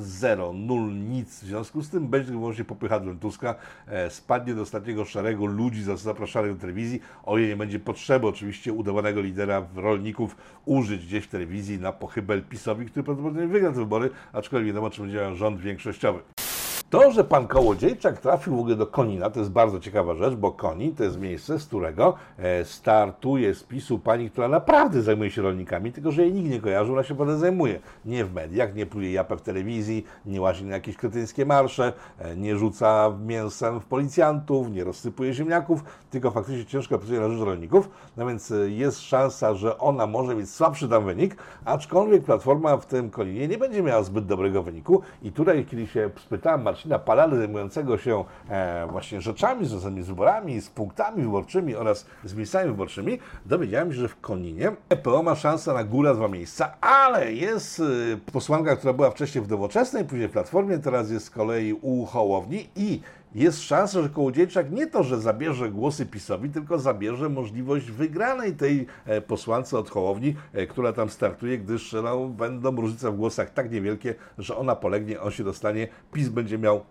zero, 0.00 0.52
nul, 0.52 0.94
nic. 0.94 1.40
W 1.40 1.46
związku 1.46 1.82
z 1.82 1.90
tym 1.90 2.08
będzie 2.08 2.30
wyłącznie 2.30 2.64
popychadłem 2.64 3.18
Tuska, 3.18 3.54
spadnie 4.08 4.54
do 4.54 4.62
ostatniego 4.62 5.04
szeregu 5.04 5.46
ludzi 5.46 5.82
zapraszanych 5.82 6.54
do 6.54 6.60
telewizji, 6.60 7.00
o 7.24 7.38
ile 7.38 7.48
nie 7.48 7.56
będzie 7.56 7.78
potrzeby 7.78 8.26
oczywiście 8.26 8.72
udawanego 8.72 9.20
lidera 9.20 9.66
rolników 9.76 10.36
użyć 10.64 11.06
gdzieś 11.06 11.24
w 11.24 11.28
telewizji 11.28 11.78
na 11.78 11.92
pochybel 11.92 12.42
PiSowi, 12.42 12.86
który 12.86 13.04
prawdopodobnie 13.04 13.46
wygra 13.46 13.68
te 13.68 13.76
wybory, 13.76 14.10
aczkolwiek 14.32 14.66
wiadomo, 14.66 14.90
czy 14.90 15.00
będzie 15.02 15.16
miał 15.16 15.34
rząd 15.34 15.60
większościowy. 15.60 16.49
To, 16.90 17.10
że 17.10 17.24
pan 17.24 17.46
Kołodziejczak 17.46 18.18
trafił 18.18 18.56
w 18.56 18.60
ogóle 18.60 18.76
do 18.76 18.86
Konina, 18.86 19.30
to 19.30 19.38
jest 19.38 19.52
bardzo 19.52 19.80
ciekawa 19.80 20.14
rzecz, 20.14 20.34
bo 20.34 20.52
Konin 20.52 20.94
to 20.94 21.04
jest 21.04 21.20
miejsce, 21.20 21.58
z 21.58 21.66
którego 21.66 22.14
e, 22.38 22.64
startuje 22.64 23.54
z 23.54 23.62
PiSu 23.62 23.98
pani, 23.98 24.30
która 24.30 24.48
naprawdę 24.48 25.02
zajmuje 25.02 25.30
się 25.30 25.42
rolnikami, 25.42 25.92
tylko 25.92 26.12
że 26.12 26.22
jej 26.22 26.32
nikt 26.32 26.50
nie 26.50 26.60
kojarzy, 26.60 26.92
ona 26.92 27.02
się 27.02 27.14
potem 27.14 27.38
zajmuje. 27.38 27.80
Nie 28.04 28.24
w 28.24 28.34
mediach, 28.34 28.74
nie 28.74 28.86
pluje 28.86 29.12
japę 29.12 29.36
w 29.36 29.42
telewizji, 29.42 30.04
nie 30.26 30.40
łazi 30.40 30.64
na 30.64 30.74
jakieś 30.74 30.96
kretyńskie 30.96 31.46
marsze, 31.46 31.92
e, 32.18 32.36
nie 32.36 32.56
rzuca 32.56 33.12
mięsem 33.26 33.80
w 33.80 33.84
policjantów, 33.84 34.70
nie 34.70 34.84
rozsypuje 34.84 35.34
ziemniaków, 35.34 35.84
tylko 36.10 36.30
faktycznie 36.30 36.64
ciężko 36.66 36.98
pracuje 36.98 37.20
na 37.20 37.28
rzecz 37.28 37.40
rolników, 37.40 37.90
no 38.16 38.26
więc 38.26 38.50
e, 38.50 38.70
jest 38.70 39.00
szansa, 39.00 39.54
że 39.54 39.78
ona 39.78 40.06
może 40.06 40.34
mieć 40.34 40.50
słabszy 40.50 40.88
tam 40.88 41.04
wynik, 41.04 41.36
aczkolwiek 41.64 42.24
Platforma 42.24 42.76
w 42.76 42.86
tym 42.86 43.10
Koninie 43.10 43.48
nie 43.48 43.58
będzie 43.58 43.82
miała 43.82 44.02
zbyt 44.02 44.26
dobrego 44.26 44.62
wyniku 44.62 45.02
i 45.22 45.32
tutaj, 45.32 45.64
kiedy 45.64 45.86
się 45.86 46.10
spytałem 46.16 46.62
Marcina 46.80 46.98
Palady, 46.98 47.36
zajmującego 47.38 47.98
się 47.98 48.24
e, 48.50 48.86
właśnie 48.90 49.20
rzeczami 49.20 49.66
związanymi 49.66 50.02
z 50.02 50.06
wyborami, 50.06 50.60
z 50.60 50.70
punktami 50.70 51.22
wyborczymi 51.22 51.74
oraz 51.74 52.06
z 52.24 52.34
miejscami 52.34 52.70
wyborczymi, 52.70 53.18
dowiedziałem 53.46 53.92
się, 53.92 54.00
że 54.00 54.08
w 54.08 54.20
Koninie 54.20 54.72
EPO 54.88 55.22
ma 55.22 55.34
szansę 55.34 55.74
na 55.74 55.84
górę 55.84 56.14
dwa 56.14 56.28
miejsca, 56.28 56.74
ale 56.80 57.32
jest 57.32 57.80
y, 57.80 58.18
posłanka, 58.32 58.76
która 58.76 58.92
była 58.92 59.10
wcześniej 59.10 59.44
w 59.44 59.48
Nowoczesnej, 59.48 60.04
później 60.04 60.28
w 60.28 60.32
Platformie, 60.32 60.78
teraz 60.78 61.10
jest 61.10 61.26
z 61.26 61.30
kolei 61.30 61.72
u 61.72 62.04
Hołowni 62.04 62.68
i 62.76 63.00
jest 63.34 63.62
szansa, 63.62 64.02
że 64.02 64.08
Kołodziejczak 64.08 64.70
nie 64.70 64.86
to, 64.86 65.02
że 65.02 65.20
zabierze 65.20 65.70
głosy 65.70 66.06
PiSowi, 66.06 66.50
tylko 66.50 66.78
zabierze 66.78 67.28
możliwość 67.28 67.90
wygranej 67.90 68.52
tej 68.52 68.86
e, 69.06 69.20
posłance 69.20 69.78
od 69.78 69.90
Hołowni, 69.90 70.36
e, 70.52 70.66
która 70.66 70.92
tam 70.92 71.10
startuje, 71.10 71.58
gdyż 71.58 71.92
no, 71.92 72.26
będą 72.26 72.76
różnice 72.76 73.10
w 73.10 73.16
głosach 73.16 73.50
tak 73.50 73.72
niewielkie, 73.72 74.14
że 74.38 74.56
ona 74.56 74.76
polegnie, 74.76 75.20
on 75.20 75.30
się 75.30 75.44
dostanie, 75.44 75.88
PiS 76.12 76.28
będzie 76.28 76.58
miał 76.58 76.84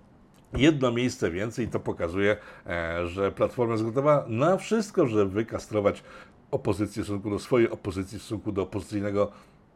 jedno 0.53 0.91
miejsce 0.91 1.31
więcej. 1.31 1.67
To 1.67 1.79
pokazuje, 1.79 2.37
e, 2.67 3.07
że 3.07 3.31
Platforma 3.31 3.73
jest 3.73 3.85
gotowa 3.85 4.25
na 4.27 4.57
wszystko, 4.57 5.07
żeby 5.07 5.25
wykastrować 5.31 6.03
opozycję 6.51 7.03
w 7.03 7.05
stosunku 7.05 7.29
do 7.29 7.39
swojej 7.39 7.69
opozycji, 7.69 8.19
w 8.19 8.21
stosunku 8.21 8.51
do 8.51 8.61
opozycyjnego 8.61 9.31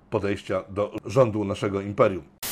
podejścia 0.09 0.63
do 0.69 0.95
rządu 1.05 1.43
naszego 1.43 1.81
imperium. 1.81 2.42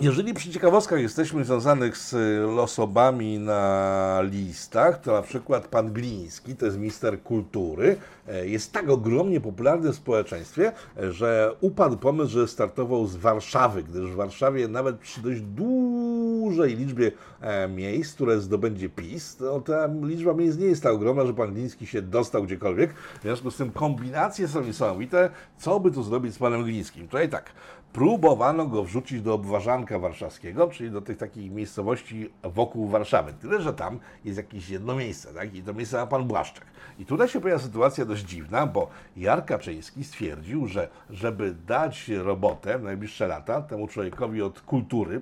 Jeżeli 0.00 0.34
przy 0.34 0.50
ciekawostkach 0.50 1.00
jesteśmy 1.00 1.44
związanych 1.44 1.96
z 1.96 2.14
losobami 2.56 3.38
na 3.38 4.20
listach, 4.24 5.00
to 5.00 5.12
na 5.12 5.22
przykład 5.22 5.68
pan 5.68 5.92
Gliński, 5.92 6.56
to 6.56 6.66
jest 6.66 6.78
minister 6.78 7.22
kultury, 7.22 7.96
e, 8.28 8.48
jest 8.48 8.72
tak 8.72 8.88
ogromnie 8.88 9.40
popularny 9.40 9.92
w 9.92 9.96
społeczeństwie, 9.96 10.72
że 11.10 11.54
upadł 11.60 11.96
pomysł, 11.96 12.30
że 12.30 12.48
startował 12.48 13.06
z 13.06 13.16
Warszawy, 13.16 13.82
gdyż 13.82 14.10
w 14.10 14.14
Warszawie 14.14 14.68
nawet 14.68 14.98
przy 14.98 15.20
dość 15.20 15.40
dużej 15.40 16.76
liczbie 16.76 17.12
e, 17.40 17.68
miejsc, 17.68 18.14
które 18.14 18.40
zdobędzie 18.40 18.88
PiS, 18.88 19.36
to 19.36 19.60
ta 19.60 19.88
liczba 20.02 20.34
miejsc 20.34 20.58
nie 20.58 20.66
jest 20.66 20.82
tak 20.82 20.92
ogromna, 20.92 21.26
że 21.26 21.34
pan 21.34 21.54
Gliński 21.54 21.86
się 21.86 22.02
dostał 22.02 22.42
gdziekolwiek. 22.42 22.94
W 22.94 23.22
związku 23.22 23.50
z 23.50 23.56
tym 23.56 23.70
kombinacje 23.70 24.48
są 24.48 24.64
niesamowite. 24.64 25.30
Co 25.58 25.80
by 25.80 25.90
tu 25.90 26.02
zrobić 26.02 26.34
z 26.34 26.38
panem 26.38 26.64
Glińskim? 26.64 27.08
Tutaj 27.08 27.28
tak, 27.28 27.52
próbowano 27.92 28.66
go 28.66 28.84
wrzucić 28.84 29.22
do 29.22 29.34
obwarzanka 29.34 29.98
warszawskiego, 29.98 30.68
czyli 30.68 30.90
do 30.90 31.02
tych 31.02 31.16
takich 31.16 31.52
miejscowości 31.52 32.30
wokół 32.42 32.88
Warszawy. 32.88 33.32
Tyle, 33.32 33.62
że 33.62 33.72
tam 33.72 33.98
jest 34.24 34.36
jakieś 34.36 34.68
jedno 34.68 34.96
miejsce, 34.96 35.34
tak? 35.34 35.54
I 35.54 35.62
to 35.62 35.74
miejsce 35.74 35.96
ma 35.96 36.06
pan 36.06 36.24
Błaszczak. 36.24 36.64
I 36.98 37.06
tutaj 37.06 37.28
się 37.28 37.40
pojawia 37.40 37.62
sytuacja 37.62 38.04
dość 38.04 38.24
dziwna, 38.24 38.66
bo 38.66 38.88
Jar 39.16 39.44
Kaczyński 39.44 40.04
stwierdził, 40.04 40.66
że 40.66 40.88
żeby 41.10 41.54
dać 41.66 42.08
robotę 42.08 42.78
w 42.78 42.82
najbliższe 42.82 43.26
lata 43.26 43.62
temu 43.62 43.88
człowiekowi 43.88 44.42
od 44.42 44.60
kultury, 44.60 45.20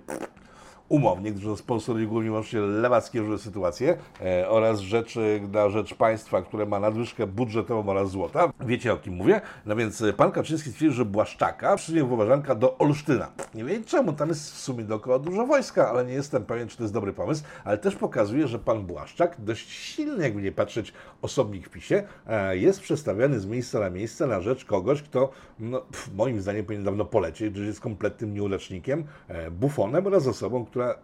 umownie, 0.89 1.33
którzy 1.33 1.57
sponsorują 1.57 2.09
głównie 2.09 2.31
wyłącznie 2.31 2.61
lewackie 2.61 3.21
różne 3.21 3.39
sytuacje 3.39 3.97
e, 4.21 4.49
oraz 4.49 4.81
rzeczy 4.81 5.41
na 5.53 5.69
rzecz 5.69 5.95
państwa, 5.95 6.43
które 6.43 6.67
ma 6.67 6.81
nadwyżkę 6.81 7.27
budżetową 7.27 7.91
oraz 7.91 8.11
złota. 8.11 8.53
Wiecie 8.61 8.93
o 8.93 8.97
kim 8.97 9.15
mówię? 9.15 9.41
No 9.67 9.77
więc 9.77 10.03
e, 10.03 10.13
pan 10.13 10.33
Kaczyński 10.33 10.71
stwierdził, 10.71 10.97
że 10.97 11.05
Błaszczaka 11.05 11.77
przyniósł 11.77 12.09
Woważanka 12.09 12.55
do 12.55 12.79
Olsztyna. 12.79 13.31
Nie 13.55 13.65
wiem 13.65 13.85
czemu, 13.85 14.13
tam 14.13 14.29
jest 14.29 14.53
w 14.53 14.59
sumie 14.59 14.85
dookoła 14.85 15.19
dużo 15.19 15.47
wojska, 15.47 15.91
ale 15.91 16.05
nie 16.05 16.13
jestem 16.13 16.45
pewien, 16.45 16.69
czy 16.69 16.77
to 16.77 16.83
jest 16.83 16.95
dobry 16.95 17.13
pomysł, 17.13 17.45
ale 17.65 17.79
też 17.79 17.97
pokazuje, 17.97 18.49
że 18.49 18.59
pan 18.59 18.87
Błaszczak, 18.87 19.37
dość 19.39 19.71
silny, 19.71 20.23
jakby 20.23 20.43
nie 20.43 20.53
patrzeć, 20.53 20.93
osobnik 21.23 21.67
w 21.67 21.71
PiSie, 21.71 22.03
e, 22.27 22.57
jest 22.57 22.81
przestawiany 22.81 23.41
z 23.41 23.47
miejsca 23.47 23.81
na 23.81 23.91
miejsce 23.91 24.27
na 24.27 24.41
rzecz 24.41 24.65
kogoś, 24.65 25.03
kto 25.03 25.31
no, 25.59 25.83
moim 26.15 26.41
zdaniem 26.41 26.65
powinien 26.65 26.85
dawno 26.85 27.05
polecieć, 27.05 27.51
gdyż 27.51 27.67
jest 27.67 27.81
kompletnym 27.81 28.35
nieulecznikiem, 28.35 29.05
e, 29.29 29.51
bufonem 29.51 30.07
oraz 30.07 30.27
osobą, 30.27 30.65
która 30.75 30.95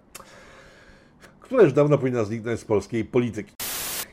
która 1.40 1.62
już 1.62 1.72
dawno 1.72 1.98
powinna 1.98 2.24
zniknąć 2.24 2.60
z 2.60 2.64
polskiej 2.64 3.04
polityki. 3.04 3.52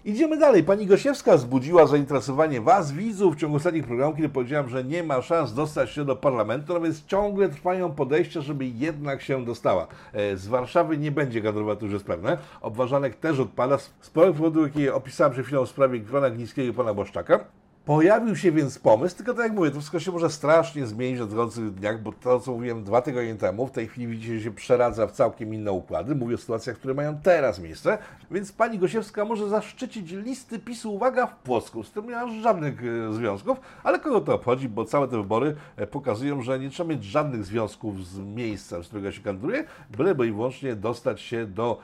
Idziemy 0.05 0.37
dalej. 0.37 0.63
Pani 0.63 0.85
Gosiewska 0.85 1.37
wzbudziła 1.37 1.87
zainteresowanie 1.87 2.61
Was, 2.61 2.91
widzów, 2.91 3.35
w 3.35 3.39
ciągu 3.39 3.55
ostatnich 3.55 3.85
programów, 3.85 4.15
kiedy 4.15 4.29
powiedziałem, 4.29 4.69
że 4.69 4.83
nie 4.83 5.03
ma 5.03 5.21
szans 5.21 5.53
dostać 5.53 5.91
się 5.91 6.05
do 6.05 6.15
parlamentu, 6.15 6.73
no 6.73 6.81
więc 6.81 7.05
ciągle 7.05 7.49
trwają 7.49 7.91
podejścia, 7.91 8.41
żeby 8.41 8.65
jednak 8.65 9.21
się 9.21 9.45
dostała. 9.45 9.87
E, 10.13 10.37
Z 10.37 10.47
Warszawy 10.47 10.97
nie 10.97 11.11
będzie 11.11 11.41
kadrowa, 11.41 11.75
to 11.75 11.85
już 11.85 11.93
jest 11.93 12.05
pewne. 12.05 12.37
Obważanek 12.61 13.15
też 13.15 13.39
odpada 13.39 13.77
z 13.77 14.09
powodu, 14.09 14.63
jaki 14.63 14.89
opisałem 14.89 15.33
przed 15.33 15.45
chwilą 15.45 15.65
w 15.65 15.69
sprawie 15.69 15.99
pana 15.99 16.29
Glińskiego 16.29 16.71
i 16.71 16.73
pana 16.73 16.93
Boszczaka. 16.93 17.45
Pojawił 17.87 18.35
się 18.35 18.51
więc 18.51 18.79
pomysł, 18.79 19.17
tylko 19.17 19.33
tak 19.33 19.43
jak 19.43 19.53
mówię, 19.53 19.71
to 19.71 19.77
wszystko 19.77 19.99
się 19.99 20.11
może 20.11 20.29
strasznie 20.29 20.87
zmienić 20.87 21.17
w 21.17 21.21
nadchodzących 21.21 21.73
dniach, 21.73 22.01
bo 22.01 22.11
to, 22.11 22.39
co 22.39 22.51
mówiłem 22.51 22.83
dwa 22.83 23.01
tygodnie 23.01 23.35
temu, 23.35 23.67
w 23.67 23.71
tej 23.71 23.87
chwili 23.87 24.07
widzicie, 24.07 24.41
się 24.41 24.51
przeradza 24.51 25.07
w 25.07 25.11
całkiem 25.11 25.53
inne 25.53 25.71
układy. 25.71 26.15
Mówię 26.15 26.35
o 26.35 26.37
sytuacjach, 26.37 26.75
które 26.75 26.93
mają 26.93 27.17
teraz 27.17 27.59
miejsce, 27.59 27.97
więc 28.31 28.51
pani 28.51 28.79
Gosiewska 28.79 29.25
może 29.25 29.49
zaszczycić 29.49 30.11
listy 30.11 30.59
PiSu, 30.59 30.93
uwaga, 30.93 31.27
w 31.27 31.35
Płocku. 31.35 31.83
Z 31.83 31.91
tym 31.91 32.05
nie 32.05 32.11
ma 32.11 32.41
żadnych 32.41 32.83
e, 32.83 33.13
związków, 33.13 33.57
ale 33.83 33.99
kogo 33.99 34.21
to 34.21 34.35
obchodzi, 34.35 34.69
bo 34.69 34.85
całe 34.85 35.07
te 35.07 35.17
wybory 35.17 35.55
e, 35.75 35.87
pokazują, 35.87 36.41
że 36.41 36.59
nie 36.59 36.69
trzeba 36.69 36.89
mieć 36.89 37.03
żadnych 37.03 37.45
związków 37.45 38.07
z 38.07 38.19
miejscem, 38.19 38.83
z 38.83 38.87
którego 38.87 39.11
się 39.11 39.21
kandyduje, 39.21 39.63
byleby 39.97 40.27
i 40.27 40.31
wyłącznie 40.31 40.75
dostać 40.75 41.21
się 41.21 41.45
do 41.45 41.79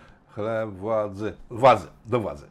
władzy, 0.67 1.33
władzy, 1.49 1.87
do 2.05 2.19
władzy. 2.19 2.45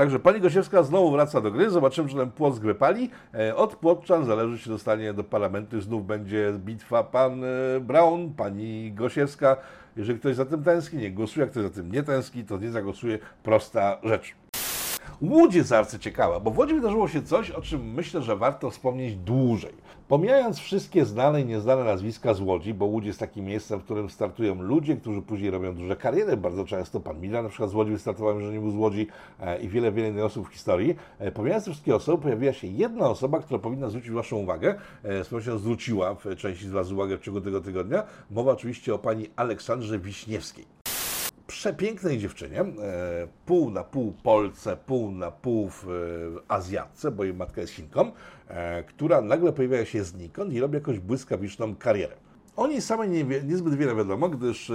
Także 0.00 0.18
pani 0.18 0.40
Gosiewska 0.40 0.82
znowu 0.82 1.10
wraca 1.10 1.40
do 1.40 1.50
gry. 1.50 1.70
Zobaczymy, 1.70 2.08
czy 2.08 2.16
ten 2.16 2.30
Płock 2.30 2.60
wypali. 2.62 3.10
E, 3.34 3.56
Od 3.56 3.76
Płoczan 3.76 4.24
zależy, 4.24 4.58
czy 4.58 4.70
dostanie 4.70 5.12
do 5.12 5.24
parlamentu. 5.24 5.80
Znów 5.80 6.06
będzie 6.06 6.52
bitwa 6.58 7.04
pan 7.04 7.44
e, 7.44 7.80
Braun, 7.80 8.34
pani 8.34 8.92
Gosiewska. 8.92 9.56
Jeżeli 9.96 10.18
ktoś 10.18 10.36
za 10.36 10.44
tym 10.44 10.64
tęskni, 10.64 10.98
nie 10.98 11.10
głosuje. 11.10 11.44
Jak 11.44 11.50
ktoś 11.50 11.62
za 11.62 11.70
tym 11.70 11.92
nie 11.92 12.02
tęskni, 12.02 12.44
to 12.44 12.58
nie 12.58 12.70
zagłosuje. 12.70 13.18
Prosta 13.42 13.98
rzecz. 14.02 14.34
Łódź 15.22 15.54
jest 15.54 15.72
arcyciekawa, 15.72 16.40
bo 16.40 16.50
w 16.50 16.58
Łodzi 16.58 16.74
wydarzyło 16.74 17.08
się 17.08 17.22
coś, 17.22 17.50
o 17.50 17.62
czym 17.62 17.94
myślę, 17.94 18.22
że 18.22 18.36
warto 18.36 18.70
wspomnieć 18.70 19.16
dłużej. 19.16 19.74
Pomijając 20.10 20.58
wszystkie 20.58 21.04
znane 21.04 21.40
i 21.40 21.44
nieznane 21.44 21.84
nazwiska 21.84 22.34
z 22.34 22.40
Łodzi, 22.40 22.74
bo 22.74 22.84
Łódź 22.84 23.06
jest 23.06 23.18
takim 23.18 23.44
miejscem, 23.44 23.80
w 23.80 23.84
którym 23.84 24.10
startują 24.10 24.62
ludzie, 24.62 24.96
którzy 24.96 25.22
później 25.22 25.50
robią 25.50 25.74
duże 25.74 25.96
kariery, 25.96 26.36
bardzo 26.36 26.64
często 26.64 27.00
pan 27.00 27.20
Mila 27.20 27.42
na 27.42 27.48
przykład 27.48 27.70
z 27.70 27.74
Łodzi 27.74 27.90
wystartował, 27.90 28.40
że 28.40 28.52
nie 28.52 28.60
był 28.60 28.70
z 28.70 28.76
Łodzi 28.76 29.06
e, 29.40 29.62
i 29.62 29.68
wiele, 29.68 29.92
wiele 29.92 30.08
innych 30.08 30.24
osób 30.24 30.48
w 30.48 30.52
historii. 30.52 30.96
E, 31.18 31.32
Pomijając 31.32 31.64
te 31.64 31.70
wszystkie 31.70 31.94
osoby, 31.94 32.22
pojawiła 32.22 32.52
się 32.52 32.66
jedna 32.66 33.08
osoba, 33.08 33.38
która 33.38 33.58
powinna 33.58 33.88
zwrócić 33.88 34.10
Waszą 34.10 34.36
uwagę, 34.36 34.74
e, 35.04 35.24
z 35.24 35.28
pewnością 35.28 35.58
zwróciła 35.58 36.14
w 36.14 36.36
części 36.36 36.68
z 36.68 36.70
Was 36.70 36.90
uwagę 36.90 37.18
w 37.18 37.20
ciągu 37.20 37.40
tego 37.40 37.60
tygodnia. 37.60 38.02
Mowa 38.30 38.52
oczywiście 38.52 38.94
o 38.94 38.98
pani 38.98 39.26
Aleksandrze 39.36 39.98
Wiśniewskiej 39.98 40.79
przepięknej 41.50 42.18
dziewczynie, 42.18 42.60
e, 42.60 42.64
pół 43.46 43.70
na 43.70 43.84
pół 43.84 44.12
Polce, 44.22 44.76
pół 44.76 45.10
na 45.10 45.30
pół 45.30 45.70
Azjatce, 46.48 47.10
bo 47.10 47.24
jej 47.24 47.34
matka 47.34 47.60
jest 47.60 47.72
Chinką, 47.72 48.12
e, 48.48 48.82
która 48.82 49.20
nagle 49.20 49.52
pojawia 49.52 49.84
się 49.84 50.04
znikąd 50.04 50.52
i 50.52 50.60
robi 50.60 50.74
jakąś 50.74 50.98
błyskawiczną 50.98 51.76
karierę. 51.76 52.14
O 52.56 52.66
niej 52.66 52.80
samej 52.80 53.08
nie, 53.08 53.24
niezbyt 53.24 53.74
wiele 53.74 53.94
wiadomo, 53.94 54.28
gdyż 54.28 54.70
e, 54.70 54.74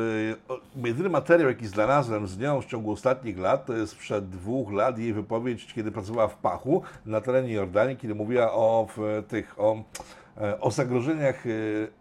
jedyny 0.84 1.10
materiał, 1.10 1.50
jaki 1.50 1.67
znalazłem 1.67 2.27
z 2.27 2.38
nią 2.38 2.62
w 2.62 2.65
ciągu 2.65 2.91
ostatnich 2.91 3.38
lat, 3.38 3.65
to 3.65 3.74
jest 3.74 3.94
sprzed 3.94 4.29
dwóch 4.29 4.72
lat 4.72 5.00
jej 5.00 5.13
wypowiedź, 5.13 5.74
kiedy 5.74 5.91
pracowała 5.91 6.27
w 6.27 6.38
Pachu 6.38 6.82
na 7.05 7.22
terenie 7.22 7.53
Jordanii, 7.53 7.98
kiedy 7.98 8.15
mówiła 8.15 8.53
o 8.53 8.88
tych, 9.27 9.60
o 9.60 9.84
o 10.62 10.72
zagrożeniach 10.72 11.46
e, 11.48 11.50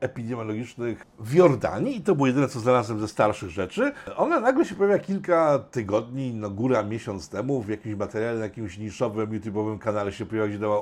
epidemiologicznych 0.00 1.06
w 1.18 1.34
Jordanii 1.34 1.96
i 1.96 2.00
to 2.00 2.14
było 2.14 2.26
jedyne, 2.26 2.48
co 2.48 2.60
znalazłem 2.60 3.00
ze 3.00 3.08
starszych 3.08 3.50
rzeczy. 3.50 3.92
Ona 4.16 4.40
nagle 4.40 4.64
się 4.64 4.74
pojawia 4.74 4.98
kilka 4.98 5.58
tygodni, 5.70 6.34
no 6.34 6.50
góra 6.50 6.82
miesiąc 6.82 7.28
temu 7.28 7.62
w 7.62 7.68
jakimś 7.68 7.94
materiale 7.94 8.38
na 8.38 8.44
jakimś 8.44 8.78
niszowym 8.78 9.30
YouTube'owym 9.30 9.78
kanale 9.78 10.12
się 10.12 10.26
pojawiła, 10.26 10.48
gdzie 10.48 10.58
dała 10.58 10.80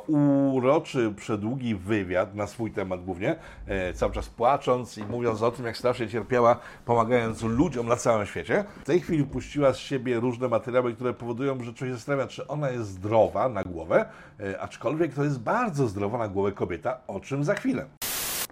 uroczy, 0.53 1.13
przedługi 1.17 1.75
wywiad 1.75 2.35
na 2.35 2.47
swój 2.47 2.71
temat 2.71 3.05
głównie, 3.05 3.37
e, 3.67 3.93
cały 3.93 4.13
czas 4.13 4.29
płacząc 4.29 4.99
i 4.99 5.05
mówiąc 5.05 5.43
o 5.43 5.51
tym, 5.51 5.67
jak 5.67 5.77
strasznie 5.77 6.09
cierpiała, 6.09 6.57
pomagając 6.85 7.43
ludziom 7.43 7.89
na 7.89 7.97
całym 7.97 8.27
świecie. 8.27 8.65
W 8.83 8.85
tej 8.85 9.01
chwili 9.01 9.25
puściła 9.25 9.73
z 9.73 9.77
siebie 9.77 10.21
różne 10.21 10.49
materiały, 10.49 10.95
które 10.95 11.15
powodują, 11.15 11.65
że 11.65 11.75
człowiek 11.75 11.97
zastanawia, 11.97 12.27
czy 12.27 12.47
ona 12.47 12.71
jest 12.71 12.89
zdrowa 12.89 13.49
na 13.49 13.65
głowę, 13.65 14.05
e, 14.41 14.61
aczkolwiek 14.61 15.15
to 15.15 15.25
jest 15.25 15.41
bardzo 15.41 15.89
zdrowa 15.89 16.19
na 16.19 16.29
głowę 16.29 16.53
kobieta, 16.53 16.99
o 17.07 17.21
czym 17.21 17.42
za 17.45 17.55
chwilę. 17.55 18.02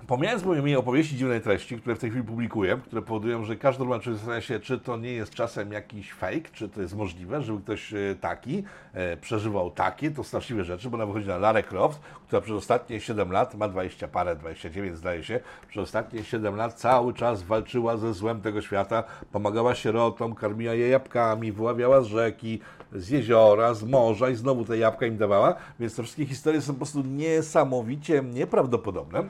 Pomijając 0.07 0.45
jej 0.64 0.76
opowieści 0.76 1.16
dziwnej 1.16 1.40
treści, 1.40 1.78
które 1.78 1.97
w 1.97 1.99
tej 1.99 2.11
chwili 2.11 2.25
publikuję, 2.25 2.78
które 2.87 3.02
powodują, 3.02 3.45
że 3.45 3.57
każdy 3.57 3.80
normalny 3.80 4.12
zastanawia 4.12 4.40
się, 4.40 4.61
czy 4.61 4.78
to 4.78 4.97
nie 4.97 5.12
jest 5.12 5.35
czasem 5.35 5.73
jakiś 5.73 6.12
fake, 6.12 6.50
czy 6.52 6.69
to 6.69 6.83
jest 6.83 6.97
możliwe, 6.97 7.42
żeby 7.42 7.61
ktoś 7.62 7.95
e, 7.95 7.97
taki 8.21 8.64
e, 8.92 9.16
przeżywał 9.16 9.71
takie, 9.71 10.11
to 10.11 10.25
straszliwe 10.25 10.64
rzeczy, 10.64 10.90
bo 10.90 10.97
ona 10.97 11.07
wychodzi 11.07 11.28
na 11.28 11.38
Lara 11.38 11.62
Croft, 11.62 12.00
która 12.26 12.42
przez 12.42 12.57
ostatnie 12.57 13.00
7 13.00 13.33
lat, 13.33 13.54
ma 13.54 13.69
20 13.69 14.09
parę, 14.09 14.37
29 14.37 14.97
zdaje 14.97 15.25
się, 15.25 15.40
przez 15.69 15.83
ostatnie 15.83 16.25
7 16.25 16.57
lat 16.57 16.75
cały 16.75 17.14
czas 17.14 17.42
walczyła 17.42 17.97
ze 17.97 18.14
złem 18.14 18.40
tego 18.40 18.62
świata, 18.62 19.04
pomagała 19.33 19.75
sierotom, 19.75 20.35
karmiła 20.35 20.75
je 20.75 20.88
jabłkami, 20.88 21.52
wyławiała 21.52 22.00
z 22.00 22.07
rzeki, 22.07 22.61
z 22.92 23.09
jeziora, 23.09 23.75
z 23.75 23.85
morza 23.85 24.30
i 24.30 24.35
znowu 24.35 24.64
te 24.64 24.78
jabłka 24.78 25.07
im 25.07 25.16
dawała, 25.16 25.54
więc 25.80 25.97
te 25.97 26.02
wszystkie 26.02 26.26
historie 26.26 26.61
są 26.61 26.73
po 26.73 26.78
prostu 26.78 27.02
niesamowicie 27.02 28.23
nieprawdopodobne. 28.23 29.25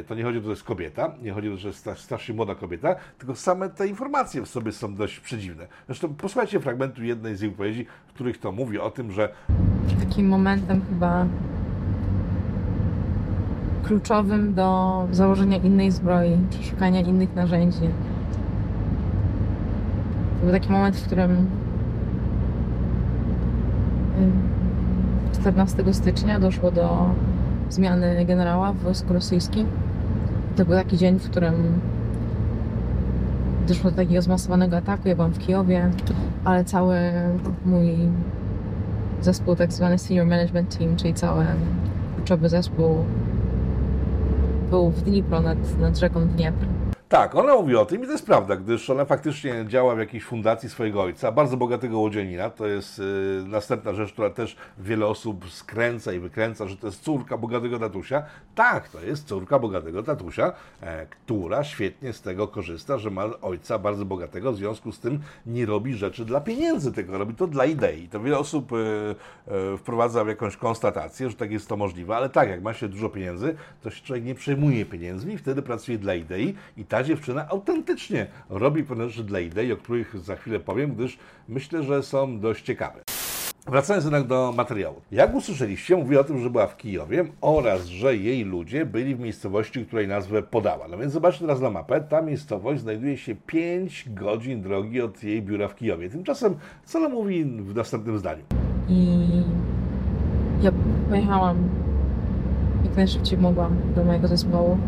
E, 0.00 0.04
To 0.04 0.14
nie 0.14 0.22
chodzi 0.24 0.38
o 0.38 0.40
to, 0.40 0.44
że 0.46 0.50
jest 0.50 0.64
kobieta, 0.64 1.12
nie 1.22 1.32
chodzi 1.32 1.48
o 1.48 1.52
to, 1.52 1.56
że 1.56 1.68
jest 1.68 1.80
sta- 1.80 1.94
strasznie 1.94 2.34
młoda 2.34 2.54
kobieta, 2.54 2.94
tylko 3.18 3.34
same 3.34 3.70
te 3.70 3.88
informacje 3.88 4.42
w 4.42 4.48
sobie 4.48 4.72
są 4.72 4.94
dość 4.94 5.20
przedziwne. 5.20 5.66
Zresztą 5.86 6.14
posłuchajcie 6.14 6.60
fragmentu 6.60 7.04
jednej 7.04 7.36
z 7.36 7.40
jej 7.40 7.50
wypowiedzi, 7.50 7.86
w 8.06 8.12
których 8.12 8.38
to 8.38 8.52
mówi 8.52 8.78
o 8.78 8.90
tym, 8.90 9.12
że 9.12 9.28
takim 10.08 10.28
momentem 10.28 10.80
chyba 10.90 11.26
kluczowym 13.84 14.54
do 14.54 15.08
założenia 15.10 15.56
innej 15.56 15.90
zbroi, 15.90 16.36
czy 16.50 16.62
szukania 16.62 17.00
innych 17.00 17.34
narzędzi. 17.34 17.80
To 20.40 20.46
był 20.46 20.52
taki 20.52 20.72
moment, 20.72 20.96
w 20.96 21.06
którym 21.06 21.30
ym, 21.30 21.46
14 25.32 25.94
stycznia 25.94 26.40
doszło 26.40 26.70
do 26.70 27.10
zmiany 27.70 28.24
generała 28.24 28.72
w 28.72 28.78
wojsku 28.78 29.12
rosyjskim. 29.12 29.66
To 30.56 30.64
był 30.64 30.74
taki 30.74 30.96
dzień, 30.96 31.18
w 31.18 31.30
którym 31.30 31.54
doszło 33.68 33.90
do 33.90 33.96
takiego 33.96 34.22
zmasowanego 34.22 34.76
ataku. 34.76 35.08
Ja 35.08 35.16
byłam 35.16 35.32
w 35.32 35.38
Kijowie, 35.38 35.90
ale 36.44 36.64
cały 36.64 36.96
mój 37.64 37.96
zespół, 39.20 39.56
tak 39.56 39.72
zwany 39.72 39.98
senior 39.98 40.26
management 40.26 40.78
team, 40.78 40.96
czyli 40.96 41.14
cały 41.14 41.46
kluczowy 42.16 42.48
zespół 42.48 42.96
był 44.70 44.90
w 44.90 45.02
Dnipro 45.02 45.40
nad, 45.40 45.78
nad 45.80 45.98
rzeką 45.98 46.28
Dniepr. 46.28 46.66
Tak, 47.14 47.34
ona 47.34 47.54
mówi 47.54 47.76
o 47.76 47.86
tym 47.86 48.02
i 48.02 48.06
to 48.06 48.12
jest 48.12 48.26
prawda, 48.26 48.56
gdyż 48.56 48.90
ona 48.90 49.04
faktycznie 49.04 49.64
działa 49.68 49.94
w 49.94 49.98
jakiejś 49.98 50.24
fundacji 50.24 50.68
swojego 50.68 51.02
ojca, 51.02 51.32
bardzo 51.32 51.56
bogatego 51.56 51.98
łodzianina. 51.98 52.50
To 52.50 52.66
jest 52.66 52.98
y, 52.98 53.02
następna 53.46 53.92
rzecz, 53.92 54.12
która 54.12 54.30
też 54.30 54.56
wiele 54.78 55.06
osób 55.06 55.50
skręca 55.50 56.12
i 56.12 56.18
wykręca, 56.18 56.68
że 56.68 56.76
to 56.76 56.86
jest 56.86 57.02
córka 57.02 57.36
bogatego 57.36 57.78
tatusia. 57.78 58.22
Tak, 58.54 58.88
to 58.88 59.00
jest 59.00 59.28
córka 59.28 59.58
bogatego 59.58 60.02
tatusia, 60.02 60.52
e, 60.82 61.06
która 61.06 61.64
świetnie 61.64 62.12
z 62.12 62.20
tego 62.20 62.48
korzysta, 62.48 62.98
że 62.98 63.10
ma 63.10 63.24
ojca 63.42 63.78
bardzo 63.78 64.04
bogatego, 64.04 64.52
w 64.52 64.56
związku 64.56 64.92
z 64.92 64.98
tym 64.98 65.20
nie 65.46 65.66
robi 65.66 65.94
rzeczy 65.94 66.24
dla 66.24 66.40
pieniędzy, 66.40 66.92
tylko 66.92 67.18
robi 67.18 67.34
to 67.34 67.46
dla 67.46 67.64
idei. 67.64 68.08
To 68.08 68.20
wiele 68.20 68.38
osób 68.38 68.72
y, 68.72 68.76
y, 69.74 69.78
wprowadza 69.78 70.24
w 70.24 70.28
jakąś 70.28 70.56
konstatację, 70.56 71.30
że 71.30 71.36
tak 71.36 71.52
jest 71.52 71.68
to 71.68 71.76
możliwe, 71.76 72.16
ale 72.16 72.28
tak, 72.28 72.48
jak 72.48 72.62
ma 72.62 72.74
się 72.74 72.88
dużo 72.88 73.08
pieniędzy, 73.08 73.54
to 73.82 73.90
się 73.90 74.04
człowiek 74.04 74.24
nie 74.24 74.34
przejmuje 74.34 74.86
pieniędzmi 74.86 75.38
wtedy 75.38 75.62
pracuje 75.62 75.98
dla 75.98 76.14
idei 76.14 76.54
i 76.76 76.84
ta 76.84 77.03
dziewczyna 77.04 77.48
autentycznie 77.48 78.26
robi 78.50 78.84
pewne 78.84 79.08
rzeczy 79.08 79.24
dla 79.24 79.40
idei, 79.40 79.72
o 79.72 79.76
których 79.76 80.18
za 80.18 80.36
chwilę 80.36 80.60
powiem, 80.60 80.94
gdyż 80.94 81.18
myślę, 81.48 81.82
że 81.82 82.02
są 82.02 82.40
dość 82.40 82.64
ciekawe. 82.64 83.00
Wracając 83.66 84.04
jednak 84.04 84.26
do 84.26 84.52
materiału. 84.56 85.00
Jak 85.12 85.34
usłyszeliście, 85.34 85.96
mówi 85.96 86.16
o 86.16 86.24
tym, 86.24 86.38
że 86.38 86.50
była 86.50 86.66
w 86.66 86.76
Kijowie 86.76 87.24
oraz, 87.40 87.86
że 87.86 88.16
jej 88.16 88.44
ludzie 88.44 88.86
byli 88.86 89.14
w 89.14 89.20
miejscowości, 89.20 89.86
której 89.86 90.08
nazwę 90.08 90.42
podała. 90.42 90.88
No 90.88 90.98
więc 90.98 91.12
zobaczcie 91.12 91.40
teraz 91.40 91.60
na 91.60 91.70
mapę. 91.70 92.00
Ta 92.00 92.22
miejscowość 92.22 92.80
znajduje 92.80 93.16
się 93.16 93.34
5 93.34 94.08
godzin 94.08 94.62
drogi 94.62 95.00
od 95.00 95.22
jej 95.22 95.42
biura 95.42 95.68
w 95.68 95.76
Kijowie. 95.76 96.10
Tymczasem, 96.10 96.54
co 96.84 96.98
ona 96.98 97.08
mówi 97.08 97.44
w 97.44 97.74
następnym 97.74 98.18
zdaniu? 98.18 98.42
I 98.88 99.26
ja 100.62 100.72
pojechałam 101.08 101.56
jak 102.84 102.96
najszybciej 102.96 103.38
mogłam 103.38 103.76
do 103.96 104.04
mojego 104.04 104.28
zespołu 104.28 104.78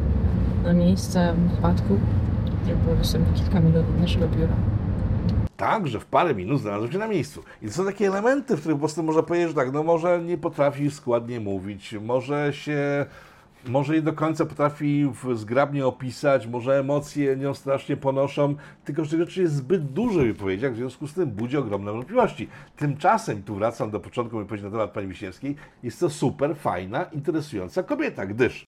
na 0.66 0.72
miejsce 0.72 1.34
wypadku, 1.56 1.98
które 2.62 2.96
dosłownie 2.98 3.26
kilka 3.34 3.60
minut 3.60 3.84
od 3.94 4.00
naszego 4.00 4.28
biura. 4.28 4.56
Tak, 5.56 5.86
że 5.86 6.00
w 6.00 6.06
parę 6.06 6.34
minut 6.34 6.60
znalazł 6.60 6.92
się 6.92 6.98
na 6.98 7.08
miejscu. 7.08 7.42
I 7.62 7.66
to 7.66 7.72
są 7.72 7.84
takie 7.84 8.06
elementy, 8.06 8.56
w 8.56 8.60
których 8.60 8.76
po 8.76 8.80
prostu 8.80 9.02
można 9.02 9.22
powiedzieć, 9.22 9.48
że 9.48 9.54
tak, 9.54 9.72
no 9.72 9.82
może 9.82 10.22
nie 10.22 10.38
potrafi 10.38 10.90
składnie 10.90 11.40
mówić, 11.40 11.94
może 12.02 12.52
się, 12.52 13.06
może 13.68 13.94
nie 13.94 14.02
do 14.02 14.12
końca 14.12 14.46
potrafi 14.46 15.12
zgrabnie 15.34 15.86
opisać, 15.86 16.46
może 16.46 16.78
emocje 16.78 17.36
nią 17.36 17.54
strasznie 17.54 17.96
ponoszą, 17.96 18.54
tylko 18.84 19.04
że 19.04 19.10
tych 19.10 19.20
rzeczy 19.20 19.42
jest 19.42 19.54
zbyt 19.54 19.84
dużo 19.84 20.20
w 20.20 20.24
wypowiedziach, 20.24 20.72
w 20.72 20.76
związku 20.76 21.06
z 21.06 21.14
tym 21.14 21.30
budzi 21.30 21.56
ogromne 21.56 21.92
wątpliwości. 21.92 22.48
Tymczasem, 22.76 23.42
tu 23.42 23.54
wracam 23.54 23.90
do 23.90 24.00
początku 24.00 24.38
wypowiedzi 24.38 24.64
na 24.64 24.70
temat 24.70 24.90
pani 24.90 25.08
Wiśniewskiej, 25.08 25.56
jest 25.82 26.00
to 26.00 26.10
super 26.10 26.56
fajna, 26.56 27.04
interesująca 27.04 27.82
kobieta, 27.82 28.26
gdyż 28.26 28.66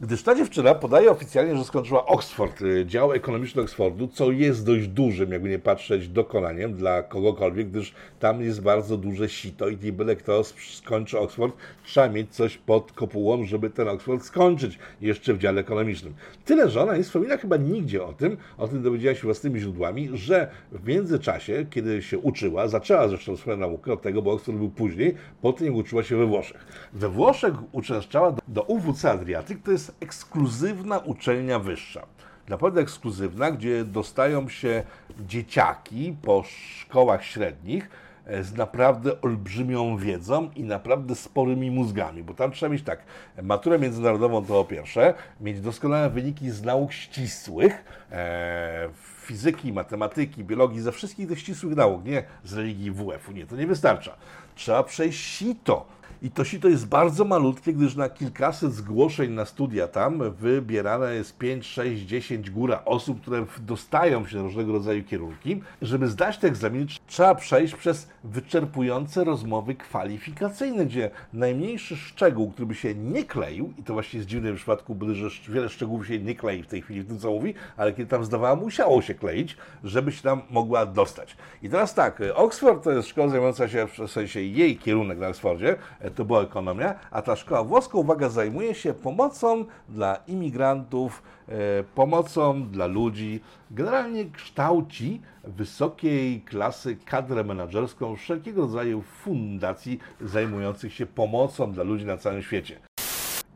Gdyż 0.00 0.22
ta 0.22 0.34
dziewczyna 0.34 0.74
podaje 0.74 1.10
oficjalnie, 1.10 1.56
że 1.56 1.64
skończyła 1.64 2.06
Oxford, 2.06 2.62
y, 2.62 2.86
dział 2.86 3.12
ekonomiczny 3.12 3.62
Oxfordu, 3.62 4.08
co 4.08 4.30
jest 4.30 4.66
dość 4.66 4.88
dużym, 4.88 5.32
jakby 5.32 5.48
nie 5.48 5.58
patrzeć, 5.58 6.08
dokonaniem 6.08 6.74
dla 6.74 7.02
kogokolwiek, 7.02 7.70
gdyż 7.70 7.94
tam 8.18 8.42
jest 8.42 8.62
bardzo 8.62 8.96
duże 8.96 9.28
sito 9.28 9.68
i 9.68 9.78
nie 9.82 9.92
byle 9.92 10.16
kto 10.16 10.44
skończy 10.74 11.18
Oxford, 11.18 11.56
trzeba 11.84 12.08
mieć 12.08 12.34
coś 12.34 12.58
pod 12.58 12.92
kopułą, 12.92 13.44
żeby 13.44 13.70
ten 13.70 13.88
Oxford 13.88 14.24
skończyć 14.24 14.78
jeszcze 15.00 15.34
w 15.34 15.38
dziale 15.38 15.60
ekonomicznym. 15.60 16.14
Tyle, 16.44 16.68
że 16.70 16.82
ona 16.82 16.96
nie 16.96 17.02
wspomina 17.02 17.36
chyba 17.36 17.56
nigdzie 17.56 18.04
o 18.04 18.12
tym, 18.12 18.36
o 18.58 18.68
tym 18.68 18.82
dowiedziała 18.82 19.14
się 19.14 19.22
własnymi 19.22 19.60
źródłami, 19.60 20.08
że 20.12 20.50
w 20.72 20.86
międzyczasie, 20.86 21.66
kiedy 21.70 22.02
się 22.02 22.18
uczyła, 22.18 22.68
zaczęła 22.68 23.08
zresztą 23.08 23.36
swoją 23.36 23.56
naukę 23.56 23.92
od 23.92 24.02
tego, 24.02 24.22
bo 24.22 24.32
Oxford 24.32 24.58
był 24.58 24.70
później, 24.70 25.14
po 25.42 25.52
tym 25.52 25.74
uczyła 25.74 26.02
się 26.02 26.16
we 26.16 26.26
Włoszech. 26.26 26.88
We 26.92 27.08
Włoszech 27.08 27.54
uczęszczała 27.72 28.32
do, 28.32 28.42
do 28.48 28.62
UWC 28.62 29.10
Adriatyk, 29.10 29.62
to 29.62 29.70
jest 29.72 29.85
ekskluzywna 30.00 30.98
uczelnia 30.98 31.58
wyższa. 31.58 32.06
Naprawdę 32.48 32.80
ekskluzywna, 32.80 33.50
gdzie 33.50 33.84
dostają 33.84 34.48
się 34.48 34.82
dzieciaki 35.20 36.16
po 36.22 36.42
szkołach 36.42 37.24
średnich 37.24 37.90
e, 38.26 38.44
z 38.44 38.54
naprawdę 38.54 39.20
olbrzymią 39.20 39.96
wiedzą 39.96 40.50
i 40.56 40.64
naprawdę 40.64 41.14
sporymi 41.14 41.70
mózgami, 41.70 42.22
bo 42.22 42.34
tam 42.34 42.50
trzeba 42.50 42.72
mieć 42.72 42.82
tak, 42.82 43.02
maturę 43.42 43.78
międzynarodową 43.78 44.44
to 44.44 44.48
po 44.48 44.64
pierwsze, 44.64 45.14
mieć 45.40 45.60
doskonałe 45.60 46.10
wyniki 46.10 46.50
z 46.50 46.62
nauk 46.62 46.92
ścisłych, 46.92 47.84
e, 48.12 48.88
fizyki, 49.22 49.72
matematyki, 49.72 50.44
biologii, 50.44 50.80
ze 50.80 50.92
wszystkich 50.92 51.28
tych 51.28 51.38
ścisłych 51.38 51.76
nauk, 51.76 52.04
nie 52.04 52.24
z 52.44 52.52
religii 52.52 52.90
WF-u, 52.90 53.32
nie, 53.32 53.46
to 53.46 53.56
nie 53.56 53.66
wystarcza. 53.66 54.16
Trzeba 54.56 54.82
przejść 54.82 55.20
sito. 55.20 55.96
I 56.22 56.30
to 56.30 56.44
sito 56.44 56.68
jest 56.68 56.86
bardzo 56.86 57.24
malutkie, 57.24 57.72
gdyż 57.72 57.96
na 57.96 58.08
kilkaset 58.08 58.72
zgłoszeń 58.72 59.32
na 59.32 59.44
studia 59.44 59.88
tam 59.88 60.30
wybierane 60.30 61.14
jest 61.14 61.38
5, 61.38 61.66
6, 61.66 62.02
10 62.02 62.50
góra 62.50 62.82
osób, 62.84 63.20
które 63.20 63.46
dostają 63.58 64.26
się 64.26 64.36
na 64.36 64.42
różnego 64.42 64.72
rodzaju 64.72 65.04
kierunki. 65.04 65.62
Żeby 65.82 66.08
zdać 66.08 66.38
te 66.38 66.48
egzaminy, 66.48 66.86
tr- 66.86 67.00
trzeba 67.06 67.34
przejść 67.34 67.74
przez 67.74 68.08
wyczerpujące 68.24 69.24
rozmowy 69.24 69.74
kwalifikacyjne, 69.74 70.86
gdzie 70.86 71.10
najmniejszy 71.32 71.96
szczegół, 71.96 72.50
który 72.50 72.66
by 72.66 72.74
się 72.74 72.94
nie 72.94 73.24
kleił, 73.24 73.72
i 73.78 73.82
to 73.82 73.92
właśnie 73.92 74.16
jest 74.16 74.28
dziwne 74.28 74.52
w 74.52 74.56
przypadku, 74.56 74.96
że 75.12 75.28
wiele 75.48 75.68
szczegółów 75.68 76.06
się 76.06 76.18
nie 76.18 76.34
klei 76.34 76.62
w 76.62 76.66
tej 76.66 76.82
chwili 76.82 77.02
w 77.02 77.08
tym, 77.08 77.18
co 77.18 77.30
mówi, 77.30 77.54
ale 77.76 77.92
kiedy 77.92 78.10
tam 78.10 78.24
zdawała, 78.24 78.56
musiało 78.56 79.02
się 79.02 79.14
kleić, 79.14 79.56
żeby 79.84 80.12
się 80.12 80.22
tam 80.22 80.42
mogła 80.50 80.86
dostać. 80.86 81.36
I 81.62 81.68
teraz 81.68 81.94
tak, 81.94 82.22
Oxford 82.34 82.84
to 82.84 82.92
jest 82.92 83.08
szkoła 83.08 83.28
zajmująca 83.28 83.68
się, 83.68 83.86
w 83.86 84.10
sensie 84.10 84.42
jej 84.52 84.76
kierunek 84.76 85.18
na 85.18 85.28
Oxfordzie, 85.28 85.76
e, 86.00 86.10
to 86.10 86.24
była 86.24 86.42
ekonomia, 86.42 86.94
a 87.10 87.22
ta 87.22 87.36
szkoła 87.36 87.64
włoska, 87.64 87.98
uwaga, 87.98 88.28
zajmuje 88.28 88.74
się 88.74 88.94
pomocą 88.94 89.64
dla 89.88 90.16
imigrantów, 90.26 91.22
e, 91.48 91.52
pomocą 91.94 92.62
dla 92.62 92.86
ludzi, 92.86 93.40
generalnie 93.70 94.24
kształci 94.24 95.20
wysokiej 95.44 96.40
klasy 96.40 96.96
kadrę 97.04 97.44
menedżerską 97.44 98.16
wszelkiego 98.16 98.60
rodzaju 98.62 99.02
fundacji 99.02 99.98
zajmujących 100.20 100.94
się 100.94 101.06
pomocą 101.06 101.72
dla 101.72 101.84
ludzi 101.84 102.04
na 102.04 102.16
całym 102.16 102.42
świecie. 102.42 102.80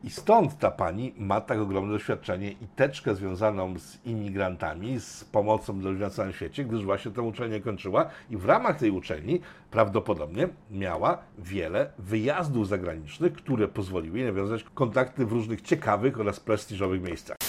I 0.03 0.09
stąd 0.09 0.59
ta 0.59 0.71
pani 0.71 1.13
ma 1.17 1.41
tak 1.41 1.59
ogromne 1.59 1.93
doświadczenie 1.93 2.51
i 2.51 2.67
teczkę 2.75 3.15
związaną 3.15 3.79
z 3.79 4.05
imigrantami, 4.05 4.99
z 4.99 5.23
pomocą 5.23 5.79
dla 5.79 5.91
na 5.91 6.09
całym 6.09 6.33
świecie, 6.33 6.65
gdyż 6.65 6.85
właśnie 6.85 7.11
tę 7.11 7.21
uczelnię 7.21 7.59
kończyła 7.59 8.09
i 8.29 8.37
w 8.37 8.45
ramach 8.45 8.79
tej 8.79 8.91
uczelni 8.91 9.41
prawdopodobnie 9.71 10.49
miała 10.71 11.17
wiele 11.37 11.91
wyjazdów 11.99 12.67
zagranicznych, 12.67 13.33
które 13.33 13.67
pozwoliły 13.67 14.17
jej 14.17 14.27
nawiązać 14.27 14.63
kontakty 14.63 15.25
w 15.25 15.31
różnych 15.31 15.61
ciekawych 15.61 16.19
oraz 16.19 16.39
prestiżowych 16.39 17.01
miejscach. 17.01 17.40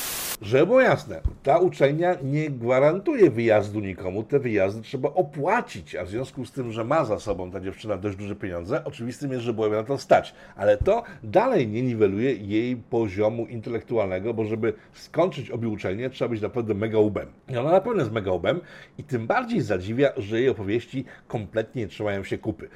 Żeby 0.42 0.66
było 0.66 0.80
jasne, 0.80 1.20
ta 1.42 1.58
uczelnia 1.58 2.16
nie 2.22 2.50
gwarantuje 2.50 3.30
wyjazdu 3.30 3.80
nikomu, 3.80 4.22
te 4.22 4.38
wyjazdy 4.38 4.82
trzeba 4.82 5.08
opłacić, 5.08 5.96
a 5.96 6.04
w 6.04 6.08
związku 6.08 6.44
z 6.44 6.52
tym, 6.52 6.72
że 6.72 6.84
ma 6.84 7.04
za 7.04 7.18
sobą 7.18 7.50
ta 7.50 7.60
dziewczyna 7.60 7.96
dość 7.96 8.16
duże 8.16 8.36
pieniądze, 8.36 8.84
oczywistym 8.84 9.32
jest, 9.32 9.44
że 9.44 9.52
byłoby 9.52 9.76
na 9.76 9.84
to 9.84 9.98
stać, 9.98 10.34
ale 10.56 10.78
to 10.78 11.02
dalej 11.22 11.68
nie 11.68 11.82
niweluje 11.82 12.34
jej 12.34 12.76
poziomu 12.76 13.46
intelektualnego, 13.46 14.34
bo 14.34 14.44
żeby 14.44 14.72
skończyć 14.92 15.50
obie 15.50 15.68
uczelnie, 15.68 16.10
trzeba 16.10 16.28
być 16.28 16.40
naprawdę 16.40 16.74
mega 16.74 16.98
ubem. 16.98 17.28
I 17.48 17.56
ona 17.56 17.70
na 17.70 17.80
pewno 17.80 18.00
jest 18.00 18.12
mega 18.12 18.32
ubem 18.32 18.60
i 18.98 19.04
tym 19.04 19.26
bardziej 19.26 19.60
zadziwia, 19.60 20.12
że 20.16 20.40
jej 20.40 20.48
opowieści 20.48 21.04
kompletnie 21.28 21.82
nie 21.82 21.88
trzymają 21.88 22.24
się 22.24 22.38
kupy. 22.38 22.68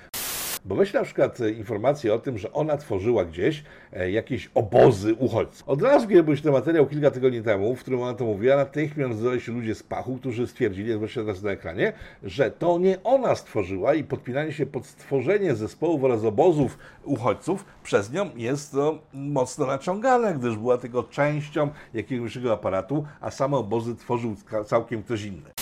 Bo 0.67 0.75
weź 0.75 0.93
na 0.93 1.03
przykład 1.03 1.41
e, 1.41 1.51
informację 1.51 2.15
o 2.15 2.19
tym, 2.19 2.39
że 2.39 2.53
ona 2.53 2.77
tworzyła 2.77 3.25
gdzieś 3.25 3.65
e, 3.93 4.11
jakieś 4.11 4.51
obozy 4.55 5.15
uchodźców. 5.15 5.69
Od 5.69 5.83
razu, 5.83 6.09
kiedy 6.09 6.23
byłeś 6.23 6.43
ten 6.43 6.53
materiał 6.53 6.87
kilka 6.87 7.11
tygodni 7.11 7.43
temu, 7.43 7.77
w 7.77 7.81
którym 7.81 8.03
ona 8.03 8.15
to 8.15 8.25
mówiła, 8.25 8.57
natychmiast 8.57 9.19
zdali 9.19 9.41
się 9.41 9.53
ludzie 9.53 9.75
z 9.75 9.83
pachu, 9.83 10.17
którzy 10.17 10.47
stwierdzili, 10.47 10.93
zwłaszcza 10.93 11.21
teraz 11.21 11.43
na 11.43 11.51
ekranie, 11.51 11.93
że 12.23 12.51
to 12.51 12.79
nie 12.79 13.03
ona 13.03 13.35
stworzyła 13.35 13.95
i 13.95 14.05
podpinanie 14.05 14.53
się 14.53 14.67
pod 14.67 14.87
stworzenie 14.87 15.55
zespołów 15.55 16.05
oraz 16.05 16.25
obozów 16.25 16.79
uchodźców 17.05 17.65
przez 17.83 18.13
nią 18.13 18.31
jest 18.37 18.73
to 18.73 18.99
mocno 19.13 19.67
naciągane, 19.67 20.35
gdyż 20.35 20.57
była 20.57 20.79
tylko 20.79 21.03
częścią 21.03 21.71
jakiegoś 21.95 22.37
aparatu, 22.37 23.05
a 23.21 23.31
same 23.31 23.57
obozy 23.57 23.97
tworzył 23.97 24.37
całkiem 24.67 25.03
ktoś 25.03 25.25
inny. 25.25 25.56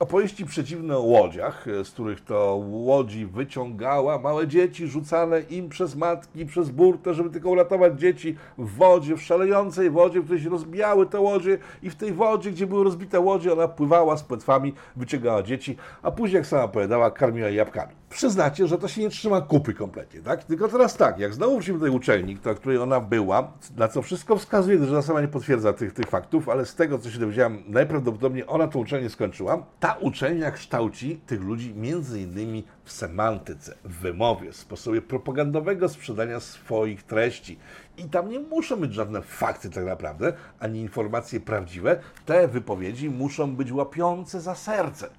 Opowieści 0.00 0.46
przeciwne 0.46 0.96
o 0.96 1.00
łodziach, 1.00 1.68
e, 1.68 1.84
z 1.84 1.90
których 1.90 2.20
to 2.20 2.56
łodzi 2.70 3.26
wyciągała 3.26 4.18
małe 4.18 4.48
dzieci, 4.48 4.86
rzucane 4.86 5.40
im 5.40 5.68
przez 5.68 5.96
matki, 5.96 6.46
przez 6.46 6.70
burtę, 6.70 7.14
żeby 7.14 7.30
tylko 7.30 7.50
uratować 7.50 8.00
dzieci 8.00 8.36
w 8.58 8.76
wodzie, 8.76 9.16
w 9.16 9.22
szalejącej 9.22 9.90
wodzie, 9.90 10.20
w 10.20 10.24
której 10.24 10.42
się 10.42 10.50
rozbijały 10.50 11.06
te 11.06 11.20
łodzie 11.20 11.58
i 11.82 11.90
w 11.90 11.94
tej 11.94 12.12
wodzie, 12.12 12.50
gdzie 12.50 12.66
były 12.66 12.84
rozbite 12.84 13.20
łodzie, 13.20 13.52
ona 13.52 13.68
pływała 13.68 14.16
z 14.16 14.22
płetwami, 14.22 14.74
wyciągała 14.96 15.42
dzieci, 15.42 15.76
a 16.02 16.10
później, 16.10 16.36
jak 16.36 16.46
sama 16.46 16.64
opowiadała, 16.64 17.10
karmiła 17.10 17.48
jabłkami. 17.48 17.99
Przyznacie, 18.10 18.66
że 18.66 18.78
to 18.78 18.88
się 18.88 19.00
nie 19.00 19.10
trzyma 19.10 19.40
kupy 19.40 19.74
kompletnie, 19.74 20.20
tak? 20.20 20.44
Tylko 20.44 20.68
teraz 20.68 20.96
tak, 20.96 21.18
jak 21.18 21.34
znowu 21.34 21.54
wrócimy 21.54 21.78
do 21.78 21.84
tej 21.84 21.94
uczelni, 21.94 22.38
na 22.44 22.54
której 22.54 22.78
ona 22.78 23.00
była, 23.00 23.52
na 23.76 23.88
co 23.88 24.02
wszystko 24.02 24.36
wskazuje, 24.36 24.78
że 24.78 24.90
ona 24.90 25.02
sama 25.02 25.20
nie 25.20 25.28
potwierdza 25.28 25.72
tych, 25.72 25.92
tych 25.92 26.06
faktów, 26.06 26.48
ale 26.48 26.66
z 26.66 26.74
tego, 26.74 26.98
co 26.98 27.10
się 27.10 27.18
dowiedziałam, 27.18 27.62
najprawdopodobniej 27.66 28.44
ona 28.46 28.68
tą 28.68 28.78
uczelnię 28.78 29.10
skończyła. 29.10 29.66
Ta 29.80 29.92
uczelnia 29.92 30.50
kształci 30.50 31.20
tych 31.26 31.40
ludzi 31.40 31.74
między 31.74 32.20
innymi 32.20 32.64
w 32.84 32.92
semantyce, 32.92 33.74
w 33.84 34.00
wymowie, 34.00 34.52
w 34.52 34.56
sposobie 34.56 35.02
propagandowego 35.02 35.88
sprzedania 35.88 36.40
swoich 36.40 37.02
treści. 37.02 37.58
I 37.98 38.04
tam 38.04 38.28
nie 38.28 38.40
muszą 38.40 38.76
być 38.76 38.94
żadne 38.94 39.22
fakty 39.22 39.70
tak 39.70 39.84
naprawdę, 39.84 40.32
ani 40.60 40.80
informacje 40.80 41.40
prawdziwe. 41.40 42.00
Te 42.26 42.48
wypowiedzi 42.48 43.10
muszą 43.10 43.56
być 43.56 43.72
łapiące 43.72 44.40
za 44.40 44.54
serce. 44.54 45.10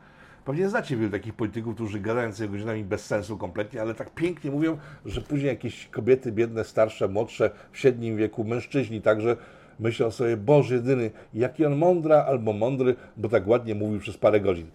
Pewnie 0.45 0.69
znacie 0.69 0.97
wielu 0.97 1.11
takich 1.11 1.33
polityków, 1.33 1.75
którzy 1.75 1.99
gadają 1.99 2.33
sobie 2.33 2.49
godzinami 2.49 2.83
bez 2.83 3.05
sensu 3.05 3.37
kompletnie, 3.37 3.81
ale 3.81 3.93
tak 3.93 4.13
pięknie 4.13 4.51
mówią, 4.51 4.77
że 5.05 5.21
później 5.21 5.47
jakieś 5.47 5.87
kobiety 5.87 6.31
biedne, 6.31 6.63
starsze, 6.63 7.07
młodsze, 7.07 7.51
w 7.71 7.77
średnim 7.77 8.17
wieku, 8.17 8.43
mężczyźni 8.43 9.01
także 9.01 9.37
myślą 9.79 10.11
sobie, 10.11 10.37
Boże 10.37 10.75
jedyny, 10.75 11.11
jaki 11.33 11.65
on 11.65 11.75
mądra 11.75 12.25
albo 12.27 12.53
mądry, 12.53 12.95
bo 13.17 13.29
tak 13.29 13.47
ładnie 13.47 13.75
mówił 13.75 13.99
przez 13.99 14.17
parę 14.17 14.39
godzin. 14.41 14.67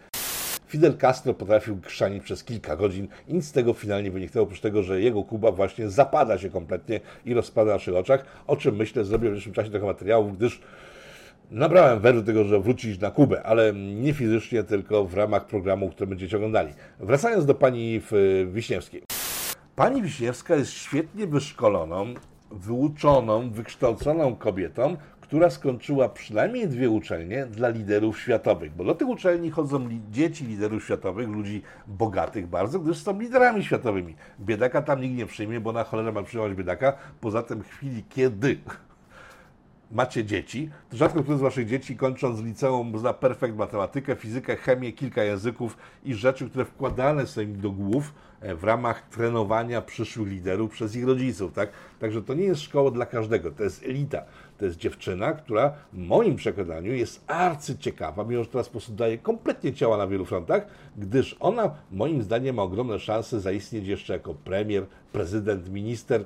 Fidel 0.66 0.96
Castro 0.96 1.34
potrafił 1.34 1.80
krzanić 1.80 2.22
przez 2.22 2.44
kilka 2.44 2.76
godzin 2.76 3.08
i 3.28 3.34
nic 3.34 3.44
z 3.44 3.52
tego 3.52 3.72
finalnie 3.72 4.10
wyniknęło, 4.10 4.44
oprócz 4.44 4.60
tego, 4.60 4.82
że 4.82 5.00
jego 5.00 5.22
Kuba 5.22 5.52
właśnie 5.52 5.90
zapada 5.90 6.38
się 6.38 6.50
kompletnie 6.50 7.00
i 7.24 7.34
rozpada 7.34 7.66
na 7.66 7.74
naszych 7.74 7.94
oczach, 7.94 8.24
o 8.46 8.56
czym 8.56 8.76
myślę 8.76 9.04
zrobię 9.04 9.22
w 9.22 9.24
najbliższym 9.24 9.52
czasie 9.52 9.70
trochę 9.70 9.86
materiałów, 9.86 10.36
gdyż 10.36 10.60
nabrałem 11.50 12.00
weru 12.00 12.22
tego, 12.22 12.44
że 12.44 12.60
wrócić 12.60 13.00
na 13.00 13.10
Kubę, 13.10 13.42
ale 13.42 13.72
nie 13.74 14.14
fizycznie, 14.14 14.64
tylko 14.64 15.04
w 15.04 15.14
ramach 15.14 15.46
programu, 15.46 15.90
który 15.90 16.06
będziecie 16.06 16.36
oglądali. 16.36 16.72
Wracając 17.00 17.46
do 17.46 17.54
pani 17.54 18.00
Wiśniewskiej. 18.46 19.02
Pani 19.76 20.02
Wiśniewska 20.02 20.56
jest 20.56 20.72
świetnie 20.72 21.26
wyszkoloną, 21.26 22.14
wyuczoną, 22.50 23.50
wykształconą 23.50 24.36
kobietą, 24.36 24.96
która 25.20 25.50
skończyła 25.50 26.08
przynajmniej 26.08 26.68
dwie 26.68 26.90
uczelnie 26.90 27.46
dla 27.46 27.68
liderów 27.68 28.20
światowych, 28.20 28.74
bo 28.76 28.84
do 28.84 28.94
tych 28.94 29.08
uczelni 29.08 29.50
chodzą 29.50 29.88
dzieci 30.10 30.44
liderów 30.44 30.84
światowych, 30.84 31.28
ludzi 31.28 31.62
bogatych 31.86 32.46
bardzo, 32.46 32.80
gdyż 32.80 32.98
są 32.98 33.20
liderami 33.20 33.64
światowymi. 33.64 34.14
Biedaka 34.40 34.82
tam 34.82 35.00
nikt 35.00 35.16
nie 35.16 35.26
przyjmie, 35.26 35.60
bo 35.60 35.72
na 35.72 35.84
cholerę 35.84 36.12
ma 36.12 36.22
przyjmować 36.22 36.54
biedaka. 36.54 36.92
Poza 37.20 37.42
tym 37.42 37.62
chwili, 37.62 38.04
kiedy 38.08 38.58
macie 39.90 40.24
dzieci, 40.24 40.70
to 40.90 40.96
rzadko 40.96 41.22
który 41.22 41.38
z 41.38 41.40
waszych 41.40 41.68
dzieci 41.68 41.96
kończąc 41.96 42.42
liceum 42.42 42.98
zna 42.98 43.12
perfekt 43.12 43.56
matematykę, 43.56 44.16
fizykę, 44.16 44.56
chemię, 44.56 44.92
kilka 44.92 45.24
języków 45.24 45.76
i 46.04 46.14
rzeczy, 46.14 46.50
które 46.50 46.64
wkładane 46.64 47.26
są 47.26 47.40
im 47.40 47.60
do 47.60 47.70
głów 47.70 48.14
e, 48.40 48.54
w 48.54 48.64
ramach 48.64 49.02
trenowania 49.02 49.82
przyszłych 49.82 50.28
liderów 50.28 50.70
przez 50.70 50.96
ich 50.96 51.06
rodziców, 51.06 51.52
tak? 51.52 51.70
Także 52.00 52.22
to 52.22 52.34
nie 52.34 52.44
jest 52.44 52.60
szkoła 52.60 52.90
dla 52.90 53.06
każdego, 53.06 53.50
to 53.50 53.62
jest 53.62 53.82
elita. 53.82 54.22
To 54.58 54.64
jest 54.64 54.76
dziewczyna, 54.76 55.32
która 55.32 55.72
w 55.92 55.98
moim 55.98 56.36
przekonaniu 56.36 56.94
jest 56.94 57.24
arcyciekawa, 57.26 58.24
mimo 58.24 58.44
że 58.44 58.50
teraz 58.50 58.66
po 58.66 58.72
prostu 58.72 58.92
daje 58.92 59.18
kompletnie 59.18 59.74
ciała 59.74 59.96
na 59.96 60.06
wielu 60.06 60.24
frontach, 60.24 60.66
gdyż 60.96 61.36
ona 61.40 61.70
moim 61.90 62.22
zdaniem 62.22 62.56
ma 62.56 62.62
ogromne 62.62 62.98
szanse 62.98 63.40
zaistnieć 63.40 63.86
jeszcze 63.86 64.12
jako 64.12 64.34
premier, 64.34 64.86
prezydent, 65.12 65.68
minister 65.68 66.24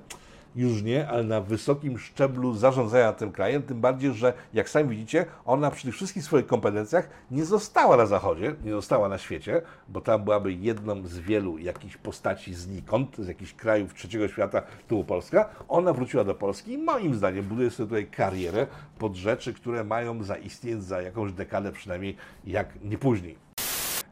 już 0.56 0.82
nie, 0.82 1.08
ale 1.08 1.24
na 1.24 1.40
wysokim 1.40 1.98
szczeblu 1.98 2.54
zarządzania 2.54 3.12
tym 3.12 3.32
krajem, 3.32 3.62
tym 3.62 3.80
bardziej, 3.80 4.12
że 4.12 4.32
jak 4.54 4.68
sami 4.68 4.88
widzicie, 4.88 5.26
ona 5.44 5.70
przy 5.70 5.84
tych 5.84 5.94
wszystkich 5.94 6.24
swoich 6.24 6.46
kompetencjach 6.46 7.08
nie 7.30 7.44
została 7.44 7.96
na 7.96 8.06
Zachodzie, 8.06 8.54
nie 8.64 8.72
została 8.72 9.08
na 9.08 9.18
świecie, 9.18 9.62
bo 9.88 10.00
tam 10.00 10.24
byłaby 10.24 10.52
jedną 10.52 11.06
z 11.06 11.18
wielu 11.18 11.58
jakichś 11.58 11.96
postaci 11.96 12.54
znikąd, 12.54 13.16
z 13.18 13.28
jakichś 13.28 13.54
krajów 13.54 13.94
trzeciego 13.94 14.28
świata, 14.28 14.62
tu 14.88 15.04
Polska. 15.04 15.48
Ona 15.68 15.92
wróciła 15.92 16.24
do 16.24 16.34
Polski 16.34 16.72
i 16.72 16.78
moim 16.78 17.14
zdaniem 17.14 17.44
buduje 17.44 17.70
sobie 17.70 17.88
tutaj 17.88 18.06
karierę 18.06 18.66
pod 18.98 19.16
rzeczy, 19.16 19.54
które 19.54 19.84
mają 19.84 20.22
zaistnieć 20.22 20.82
za 20.82 21.02
jakąś 21.02 21.32
dekadę 21.32 21.72
przynajmniej, 21.72 22.16
jak 22.44 22.68
nie 22.82 22.98
później. 22.98 23.50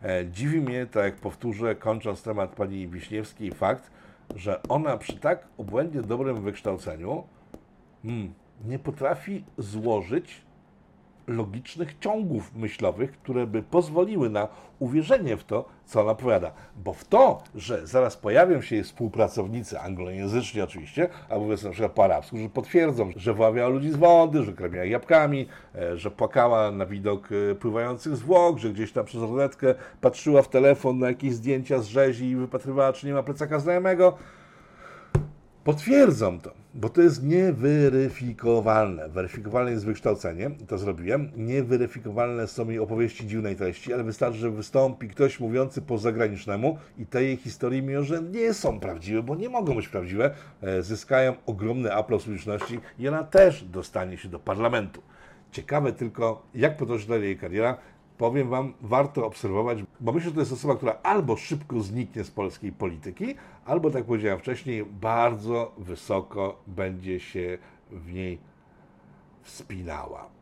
E, 0.02 0.26
dziwi 0.26 0.60
mnie, 0.60 0.86
tak 0.86 1.04
jak 1.04 1.16
powtórzę, 1.16 1.74
kończąc 1.74 2.22
temat 2.22 2.50
pani 2.50 2.88
Wiśniewskiej, 2.88 3.52
fakt, 3.52 3.90
że 4.36 4.62
ona 4.68 4.96
przy 4.96 5.16
tak 5.16 5.48
obłędnie 5.58 6.02
dobrym 6.02 6.42
wykształceniu 6.42 7.24
hmm, 8.02 8.34
nie 8.64 8.78
potrafi 8.78 9.44
złożyć 9.58 10.47
logicznych 11.28 11.98
ciągów 11.98 12.56
myślowych, 12.56 13.12
które 13.12 13.46
by 13.46 13.62
pozwoliły 13.62 14.30
na 14.30 14.48
uwierzenie 14.78 15.36
w 15.36 15.44
to, 15.44 15.64
co 15.86 16.00
ona 16.00 16.14
powiada. 16.14 16.52
Bo 16.76 16.92
w 16.92 17.04
to, 17.04 17.42
że 17.54 17.86
zaraz 17.86 18.16
pojawią 18.16 18.60
się 18.60 18.76
jej 18.76 18.84
współpracownicy, 18.84 19.80
anglojęzyczni 19.80 20.60
oczywiście, 20.60 21.08
albo 21.28 21.44
mówiąc 21.44 21.62
na 21.62 21.70
przykład 21.70 21.92
po 21.92 22.04
arabsku, 22.04 22.38
że 22.38 22.48
potwierdzą, 22.48 23.10
że 23.16 23.34
wyławiała 23.34 23.68
ludzi 23.68 23.90
z 23.90 23.96
wody, 23.96 24.42
że 24.42 24.52
kremiała 24.52 24.84
jabłkami, 24.84 25.46
e, 25.74 25.96
że 25.96 26.10
płakała 26.10 26.70
na 26.70 26.86
widok 26.86 27.28
e, 27.32 27.54
pływających 27.54 28.16
zwłok, 28.16 28.58
że 28.58 28.70
gdzieś 28.70 28.92
tam 28.92 29.04
przez 29.04 29.20
roletkę 29.20 29.74
patrzyła 30.00 30.42
w 30.42 30.48
telefon 30.48 30.98
na 30.98 31.08
jakieś 31.08 31.34
zdjęcia 31.34 31.78
z 31.78 31.86
rzezi 31.86 32.24
i 32.24 32.36
wypatrywała, 32.36 32.92
czy 32.92 33.06
nie 33.06 33.12
ma 33.12 33.22
plecaka 33.22 33.58
znajomego, 33.58 34.18
potwierdzą 35.68 36.40
to, 36.40 36.50
bo 36.74 36.88
to 36.88 37.02
jest 37.02 37.22
nieweryfikowalne. 37.22 39.08
Weryfikowalne 39.08 39.70
jest 39.70 39.84
wykształcenie, 39.84 40.50
to 40.68 40.78
zrobiłem. 40.78 41.30
Nieweryfikowalne 41.36 42.46
są 42.46 42.68
jej 42.68 42.78
opowieści 42.78 43.26
dziwnej 43.26 43.56
treści, 43.56 43.92
ale 43.92 44.04
wystarczy, 44.04 44.38
że 44.38 44.50
wystąpi 44.50 45.08
ktoś 45.08 45.40
mówiący 45.40 45.82
po 45.82 45.98
zagranicznemu 45.98 46.78
i 46.98 47.06
te 47.06 47.24
jej 47.24 47.36
historie, 47.36 47.82
mimo 47.82 48.02
że 48.02 48.22
nie 48.22 48.54
są 48.54 48.80
prawdziwe, 48.80 49.22
bo 49.22 49.36
nie 49.36 49.48
mogą 49.48 49.74
być 49.74 49.88
prawdziwe, 49.88 50.34
e, 50.62 50.82
zyskają 50.82 51.34
ogromny 51.46 51.94
aplauz 51.94 52.24
publiczności 52.24 52.80
i 52.98 53.08
ona 53.08 53.24
też 53.24 53.64
dostanie 53.64 54.16
się 54.16 54.28
do 54.28 54.38
parlamentu. 54.38 55.02
Ciekawe 55.52 55.92
tylko, 55.92 56.42
jak 56.54 56.76
potoczy 56.76 57.08
dalej 57.08 57.24
jej 57.24 57.38
kariera, 57.38 57.76
powiem 58.18 58.48
Wam, 58.48 58.72
warto 58.80 59.26
obserwować, 59.26 59.78
bo 60.00 60.12
myślę, 60.12 60.30
że 60.30 60.34
to 60.34 60.40
jest 60.40 60.52
osoba, 60.52 60.76
która 60.76 60.96
albo 61.02 61.36
szybko 61.36 61.80
zniknie 61.80 62.24
z 62.24 62.30
polskiej 62.30 62.72
polityki, 62.72 63.34
albo, 63.64 63.90
tak 63.90 64.04
powiedziałem 64.04 64.38
wcześniej, 64.38 64.84
bardzo 64.84 65.72
wysoko 65.78 66.62
będzie 66.66 67.20
się 67.20 67.58
w 67.90 68.12
niej 68.12 68.38
wspinała. 69.42 70.38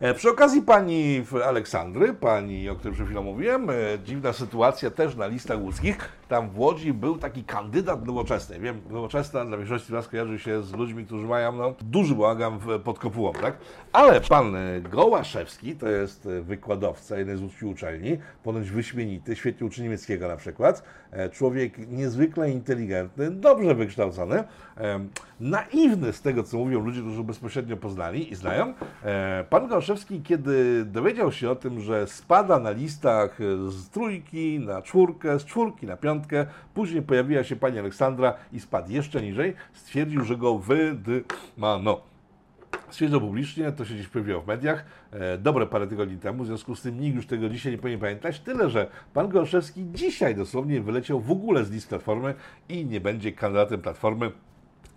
E, 0.00 0.14
przy 0.14 0.30
okazji 0.30 0.62
pani 0.62 1.24
Aleksandry, 1.44 2.14
pani, 2.14 2.68
o 2.68 2.76
której 2.76 2.94
przed 2.94 3.06
chwilą 3.06 3.22
mówiłem, 3.22 3.70
e, 3.70 3.74
dziwna 4.04 4.32
sytuacja 4.32 4.90
też 4.90 5.16
na 5.16 5.26
listach 5.26 5.60
łódzkich. 5.60 6.12
Tam 6.28 6.50
w 6.50 6.58
Łodzi 6.58 6.92
był 6.92 7.18
taki 7.18 7.44
kandydat 7.44 8.06
nowoczesny. 8.06 8.60
Wiem, 8.60 8.80
nowoczesna 8.90 9.44
dla 9.44 9.56
większości 9.56 9.88
z 9.88 9.90
Was 9.90 10.08
kojarzy 10.08 10.38
się 10.38 10.62
z 10.62 10.72
ludźmi, 10.72 11.04
którzy 11.04 11.26
mają 11.26 11.52
no, 11.52 11.74
duży 11.80 12.14
bałagan 12.14 12.58
pod 12.84 12.98
kopułą, 12.98 13.32
tak? 13.32 13.56
Ale 13.92 14.20
pan 14.20 14.56
e, 14.56 14.80
Gołaszewski, 14.80 15.76
to 15.76 15.88
jest 15.88 16.28
wykładowca 16.42 17.18
jednej 17.18 17.36
z 17.36 17.40
łódzkich 17.40 17.68
uczelni, 17.68 18.18
ponoć 18.42 18.70
wyśmienity, 18.70 19.36
świetnie 19.36 19.66
uczy 19.66 19.82
niemieckiego 19.82 20.28
na 20.28 20.36
przykład, 20.36 20.82
człowiek 21.32 21.88
niezwykle 21.88 22.50
inteligentny, 22.50 23.30
dobrze 23.30 23.74
wykształcony, 23.74 24.44
naiwny 25.40 26.12
z 26.12 26.22
tego, 26.22 26.42
co 26.42 26.58
mówią 26.58 26.80
ludzie, 26.80 27.00
którzy 27.00 27.24
bezpośrednio 27.24 27.76
poznali 27.76 28.32
i 28.32 28.34
znają. 28.34 28.74
E, 29.04 29.44
Pan 29.50 29.68
Gałaszewski, 29.68 30.22
kiedy 30.22 30.84
dowiedział 30.84 31.32
się 31.32 31.50
o 31.50 31.56
tym, 31.56 31.80
że 31.80 32.06
spada 32.06 32.58
na 32.58 32.70
listach 32.70 33.38
z 33.68 33.88
trójki 33.88 34.60
na 34.60 34.82
czwórkę, 34.82 35.38
z 35.38 35.44
czwórki 35.44 35.86
na 35.86 35.96
piątkę, 35.96 36.15
później 36.74 37.02
pojawiła 37.02 37.44
się 37.44 37.56
pani 37.56 37.78
Aleksandra 37.78 38.34
i 38.52 38.60
spadł 38.60 38.92
jeszcze 38.92 39.22
niżej, 39.22 39.54
stwierdził, 39.72 40.24
że 40.24 40.36
go 40.36 40.58
wydymano. 40.58 42.00
Stwierdził 42.90 43.20
publicznie, 43.20 43.72
to 43.72 43.84
się 43.84 43.94
gdzieś 43.94 44.08
pojawiło 44.08 44.40
w 44.40 44.46
mediach, 44.46 44.84
e, 45.12 45.38
dobre 45.38 45.66
parę 45.66 45.86
tygodni 45.86 46.18
temu, 46.18 46.44
w 46.44 46.46
związku 46.46 46.76
z 46.76 46.82
tym 46.82 47.00
nikt 47.00 47.16
już 47.16 47.26
tego 47.26 47.48
dzisiaj 47.48 47.72
nie 47.72 47.78
powinien 47.78 48.00
pamiętać, 48.00 48.40
tyle, 48.40 48.70
że 48.70 48.90
pan 49.14 49.28
Gorszewski 49.28 49.84
dzisiaj 49.94 50.34
dosłownie 50.34 50.80
wyleciał 50.80 51.20
w 51.20 51.30
ogóle 51.30 51.64
z 51.64 51.70
list 51.70 51.88
Platformy 51.88 52.34
i 52.68 52.86
nie 52.86 53.00
będzie 53.00 53.32
kandydatem 53.32 53.82
Platformy, 53.82 54.32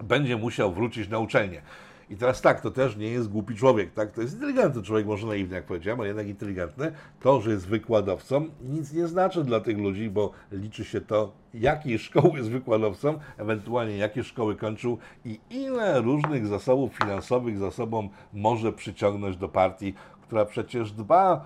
będzie 0.03 0.37
musiał 0.37 0.73
wrócić 0.73 1.09
na 1.09 1.19
uczelnię. 1.19 1.61
I 2.09 2.17
teraz 2.17 2.41
tak, 2.41 2.61
to 2.61 2.71
też 2.71 2.97
nie 2.97 3.07
jest 3.07 3.29
głupi 3.29 3.55
człowiek, 3.55 3.93
tak? 3.93 4.11
To 4.11 4.21
jest 4.21 4.33
inteligentny 4.33 4.83
człowiek, 4.83 5.07
może 5.07 5.27
naiwny, 5.27 5.55
jak 5.55 5.65
powiedziałem, 5.65 5.99
ale 5.99 6.07
jednak 6.07 6.27
inteligentny. 6.27 6.91
To, 7.19 7.41
że 7.41 7.51
jest 7.51 7.67
wykładowcą, 7.67 8.47
nic 8.61 8.93
nie 8.93 9.07
znaczy 9.07 9.43
dla 9.43 9.59
tych 9.59 9.77
ludzi, 9.77 10.09
bo 10.09 10.31
liczy 10.51 10.85
się 10.85 11.01
to, 11.01 11.31
jakiej 11.53 11.99
szkoły 11.99 12.37
jest 12.37 12.49
wykładowcą, 12.49 13.19
ewentualnie 13.37 13.97
jakie 13.97 14.23
szkoły 14.23 14.55
kończył 14.55 14.97
i 15.25 15.39
ile 15.49 16.01
różnych 16.01 16.47
zasobów 16.47 16.93
finansowych 16.93 17.57
za 17.57 17.71
sobą 17.71 18.09
może 18.33 18.73
przyciągnąć 18.73 19.37
do 19.37 19.49
partii, 19.49 19.93
która 20.21 20.45
przecież 20.45 20.91
dba 20.91 21.45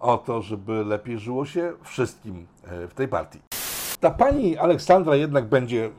o 0.00 0.18
to, 0.18 0.42
żeby 0.42 0.84
lepiej 0.84 1.18
żyło 1.18 1.46
się 1.46 1.72
wszystkim 1.82 2.46
e, 2.64 2.88
w 2.88 2.94
tej 2.94 3.08
partii. 3.08 3.40
Ta 4.00 4.10
pani 4.10 4.58
Aleksandra 4.58 5.16
jednak 5.16 5.48
będzie 5.48 5.90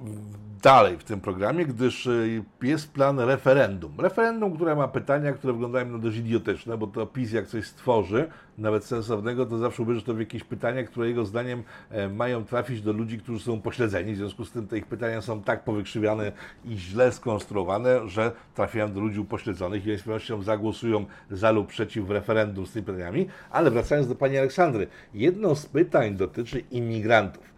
dalej 0.63 0.97
w 0.97 1.04
tym 1.04 1.21
programie, 1.21 1.65
gdyż 1.65 2.06
y, 2.06 2.43
jest 2.62 2.91
plan 2.91 3.19
referendum. 3.19 3.93
Referendum, 3.97 4.56
które 4.56 4.76
ma 4.76 4.88
pytania, 4.88 5.34
które 5.34 5.54
wyglądają 5.54 5.86
na 5.86 5.97
dość 5.97 6.17
idiotyczne, 6.17 6.78
bo 6.78 6.88
to 6.88 7.06
PiS 7.06 7.32
jak 7.32 7.47
coś 7.47 7.65
stworzy, 7.67 8.28
nawet 8.58 8.86
sensownego, 8.86 9.45
to 9.45 9.58
zawsze 9.58 9.84
ubierze 9.84 10.02
to 10.02 10.13
w 10.13 10.19
jakieś 10.19 10.43
pytania, 10.43 10.84
które 10.84 11.08
jego 11.08 11.26
zdaniem 11.26 11.63
e, 11.89 12.10
mają 12.10 12.45
trafić 12.45 12.82
do 12.82 12.93
ludzi, 12.93 13.17
którzy 13.17 13.45
są 13.45 13.62
pośledzeni. 13.62 14.13
W 14.13 14.17
związku 14.17 14.45
z 14.45 14.52
tym 14.52 14.67
te 14.67 14.78
ich 14.78 14.86
pytania 14.86 15.21
są 15.21 15.41
tak 15.41 15.63
powykrzywiane 15.63 16.32
i 16.65 16.78
źle 16.78 17.12
skonstruowane, 17.12 18.10
że 18.10 18.32
trafiają 18.56 18.93
do 18.93 18.99
ludzi 18.99 19.19
upośledzonych 19.19 19.88
i 19.88 19.97
z 19.97 20.02
pewnością 20.02 20.41
zagłosują 20.41 21.06
za 21.32 21.52
lub 21.52 21.67
przeciw 21.67 22.06
w 22.06 22.12
referendum 22.12 22.65
z 22.65 22.71
tymi 22.71 22.86
pytaniami. 22.86 23.28
Ale 23.52 23.71
wracając 23.71 24.08
do 24.08 24.15
pani 24.15 24.38
Aleksandry, 24.38 24.88
jedno 25.13 25.56
z 25.56 25.65
pytań 25.65 26.15
dotyczy 26.15 26.60
imigrantów 26.60 27.52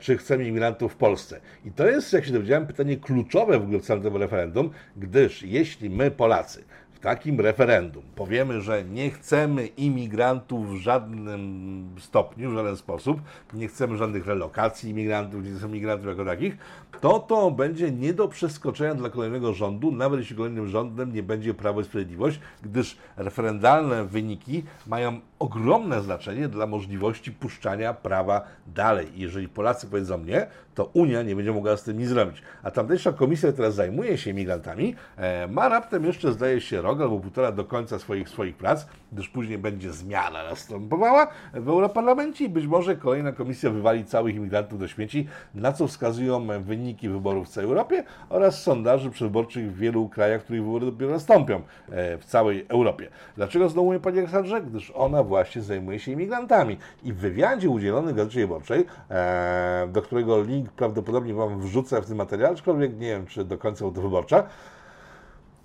czy 0.00 0.16
chcemy 0.16 0.44
imigrantów 0.44 0.92
w 0.92 0.96
Polsce. 0.96 1.40
I 1.64 1.70
to 1.70 1.86
jest, 1.86 2.12
jak 2.12 2.24
się 2.24 2.32
dowiedziałem, 2.32 2.66
pytanie 2.66 2.96
kluczowe 2.96 3.58
w 3.58 3.62
ogóle 3.62 3.78
w 3.78 3.82
całym 3.82 4.02
tym 4.02 4.16
referendum, 4.16 4.70
gdyż 4.96 5.42
jeśli 5.42 5.90
my, 5.90 6.10
Polacy, 6.10 6.64
takim 7.00 7.40
referendum. 7.40 8.02
Powiemy, 8.14 8.60
że 8.60 8.84
nie 8.84 9.10
chcemy 9.10 9.66
imigrantów 9.66 10.70
w 10.70 10.76
żadnym 10.76 11.88
stopniu, 11.98 12.50
w 12.50 12.54
żaden 12.54 12.76
sposób, 12.76 13.20
nie 13.54 13.68
chcemy 13.68 13.96
żadnych 13.96 14.26
relokacji 14.26 14.90
imigrantów, 14.90 15.44
nie 15.44 15.50
chcemy 15.50 15.76
imigrantów 15.76 16.06
jako 16.06 16.24
takich, 16.24 16.58
to 17.00 17.18
to 17.18 17.50
będzie 17.50 17.90
nie 17.90 18.14
do 18.14 18.28
przeskoczenia 18.28 18.94
dla 18.94 19.10
kolejnego 19.10 19.52
rządu, 19.52 19.92
nawet 19.92 20.20
jeśli 20.20 20.36
kolejnym 20.36 20.68
rządem 20.68 21.12
nie 21.12 21.22
będzie 21.22 21.54
Prawo 21.54 21.80
i 21.80 21.84
Sprawiedliwość, 21.84 22.40
gdyż 22.62 22.96
referendalne 23.16 24.04
wyniki 24.04 24.64
mają 24.86 25.20
ogromne 25.38 26.02
znaczenie 26.02 26.48
dla 26.48 26.66
możliwości 26.66 27.32
puszczania 27.32 27.94
prawa 27.94 28.42
dalej. 28.66 29.08
Jeżeli 29.14 29.48
Polacy 29.48 29.86
powiedzą 29.86 30.24
nie, 30.24 30.46
to 30.78 30.90
Unia 30.92 31.22
nie 31.22 31.36
będzie 31.36 31.52
mogła 31.52 31.76
z 31.76 31.82
tym 31.82 31.98
nic 31.98 32.08
zrobić. 32.08 32.42
A 32.62 32.70
tamtejsza 32.70 33.12
komisja, 33.12 33.52
która 33.52 33.70
zajmuje 33.70 34.18
się 34.18 34.30
imigrantami, 34.30 34.94
e, 35.16 35.46
ma 35.48 35.68
raptem 35.68 36.04
jeszcze, 36.04 36.32
zdaje 36.32 36.60
się, 36.60 36.82
rok 36.82 37.00
albo 37.00 37.20
półtora 37.20 37.52
do 37.52 37.64
końca 37.64 37.98
swoich, 37.98 38.28
swoich 38.28 38.56
prac, 38.56 38.86
gdyż 39.12 39.28
później 39.28 39.58
będzie 39.58 39.92
zmiana 39.92 40.44
następowała 40.44 41.26
w 41.54 41.68
Europarlamencie 41.68 42.44
i 42.44 42.48
być 42.48 42.66
może 42.66 42.96
kolejna 42.96 43.32
komisja 43.32 43.70
wywali 43.70 44.04
całych 44.04 44.34
imigrantów 44.34 44.78
do 44.78 44.88
śmieci, 44.88 45.28
na 45.54 45.72
co 45.72 45.86
wskazują 45.86 46.46
wyniki 46.60 47.08
wyborów 47.08 47.46
w 47.46 47.50
całej 47.50 47.68
Europie 47.68 48.04
oraz 48.28 48.62
sondaży 48.62 49.10
przedwyborczych 49.10 49.72
w 49.72 49.76
wielu 49.78 50.08
krajach, 50.08 50.40
w 50.40 50.44
których 50.44 50.62
wybory 50.62 50.86
dopiero 50.86 51.12
nastąpią 51.12 51.56
e, 51.90 52.18
w 52.18 52.24
całej 52.24 52.66
Europie. 52.68 53.08
Dlaczego 53.36 53.68
znowu 53.68 53.86
mówię 53.86 54.00
Pani 54.00 54.18
Aleksandrze? 54.18 54.62
Gdyż 54.62 54.90
ona 54.90 55.22
właśnie 55.22 55.62
zajmuje 55.62 55.98
się 55.98 56.12
imigrantami. 56.12 56.76
I 57.04 57.12
w 57.12 57.16
wywiadzie 57.16 57.70
udzielonym 57.70 58.16
Gazecie 58.16 58.40
Wyborczej, 58.40 58.84
e, 59.10 59.88
do 59.92 60.02
którego 60.02 60.42
link 60.42 60.67
prawdopodobnie 60.72 61.34
Wam 61.34 61.60
wrzucę 61.60 62.02
w 62.02 62.06
tym 62.06 62.16
materiale, 62.16 62.54
aczkolwiek 62.54 62.92
nie 62.92 63.06
wiem, 63.06 63.26
czy 63.26 63.44
do 63.44 63.58
końca 63.58 63.84
to 63.84 63.90
wyborcza, 63.90 64.46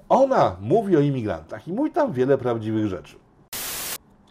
ona 0.10 0.56
mówi 0.62 0.98
o 0.98 1.00
imigrantach 1.00 1.68
i 1.68 1.74
mówi 1.74 1.92
tam 1.92 2.14
wiele 2.14 2.38
prawdziwych 2.38 2.88
rzeczy. 2.88 3.16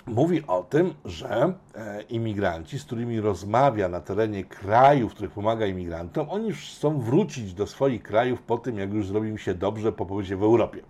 Mówi 0.06 0.46
o 0.46 0.62
tym, 0.62 0.94
że 1.04 1.54
e, 1.74 2.02
imigranci, 2.02 2.78
z 2.78 2.84
którymi 2.84 3.20
rozmawia 3.20 3.88
na 3.88 4.00
terenie 4.00 4.44
krajów, 4.44 5.12
w 5.12 5.14
których 5.14 5.32
pomaga 5.32 5.66
imigrantom, 5.66 6.30
oni 6.30 6.52
chcą 6.52 7.00
wrócić 7.00 7.54
do 7.54 7.66
swoich 7.66 8.02
krajów 8.02 8.42
po 8.42 8.58
tym, 8.58 8.78
jak 8.78 8.92
już 8.92 9.06
zrobi 9.06 9.28
im 9.28 9.38
się 9.38 9.54
dobrze 9.54 9.92
po 9.92 10.06
pobycie 10.06 10.36
w 10.36 10.42
Europie. 10.42 10.82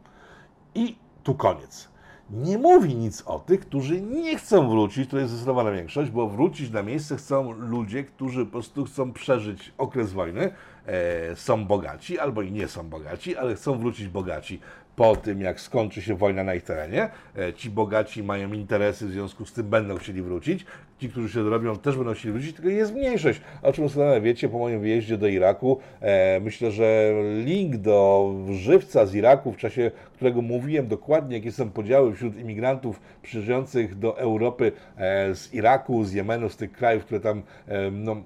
I 0.75 0.97
tu 1.23 1.35
koniec. 1.35 1.92
Nie 2.33 2.59
mówi 2.59 2.95
nic 2.95 3.23
o 3.27 3.39
tych, 3.39 3.61
którzy 3.61 4.01
nie 4.01 4.37
chcą 4.37 4.69
wrócić, 4.69 5.11
to 5.11 5.19
jest 5.19 5.31
zdecydowana 5.33 5.71
większość, 5.71 6.11
bo 6.11 6.29
wrócić 6.29 6.71
na 6.71 6.83
miejsce 6.83 7.17
chcą 7.17 7.53
ludzie, 7.53 8.05
którzy 8.05 8.45
po 8.45 8.53
prostu 8.53 8.85
chcą 8.85 9.13
przeżyć 9.13 9.73
okres 9.79 10.13
wojny, 10.13 10.51
e, 10.87 11.37
są 11.37 11.65
bogaci 11.65 12.19
albo 12.19 12.43
i 12.43 12.53
nie 12.53 12.69
są 12.69 12.89
bogaci, 12.89 13.37
ale 13.37 13.55
chcą 13.55 13.79
wrócić 13.79 14.09
bogaci 14.09 14.61
po 14.97 15.17
tym, 15.17 15.41
jak 15.41 15.61
skończy 15.61 16.03
się 16.03 16.15
wojna 16.15 16.45
na 16.45 16.55
ich 16.55 16.63
terenie. 16.63 17.09
E, 17.39 17.53
ci 17.53 17.71
bogaci 17.71 18.23
mają 18.23 18.53
interesy, 18.53 19.07
w 19.07 19.11
związku 19.11 19.45
z 19.47 19.53
tym 19.53 19.67
będą 19.67 19.97
chcieli 19.97 20.23
wrócić. 20.23 20.67
Ci, 20.99 21.09
którzy 21.09 21.29
się 21.29 21.45
dorobią, 21.45 21.77
też 21.77 21.97
będą 21.97 22.15
chcieli 22.15 22.33
wrócić, 22.33 22.57
tylko 22.57 22.71
jest 22.71 22.95
mniejszość. 22.95 23.41
O 23.63 23.73
czym 23.73 23.85
doskonale 23.85 24.21
wiecie, 24.21 24.49
po 24.49 24.59
moim 24.59 24.81
wyjeździe 24.81 25.19
do 25.19 25.27
Iraku, 25.27 25.79
e, 26.01 26.41
myślę, 26.41 26.71
że 26.71 27.13
link 27.45 27.77
do 27.77 28.31
żywca 28.51 29.07
z 29.07 29.15
Iraku, 29.15 29.53
w 29.53 29.57
czasie 29.57 29.91
którego 30.15 30.43
mówiłem 30.43 30.89
dokładnie, 30.89 31.37
jakie 31.37 31.53
są 31.53 31.71
podziały 31.71 32.15
wśród 32.15 32.39
imigrantów 32.39 33.01
przyjeżdżających 33.23 33.99
do 33.99 34.19
Europy 34.19 34.73
e, 34.97 35.35
z 35.35 35.55
Iraku, 35.55 36.05
z 36.05 36.13
Jemenu, 36.13 36.49
z 36.49 36.57
tych 36.57 36.73
krajów, 36.73 37.05
które 37.05 37.21
tam 37.21 37.43
e, 37.69 37.91
no, 37.91 38.17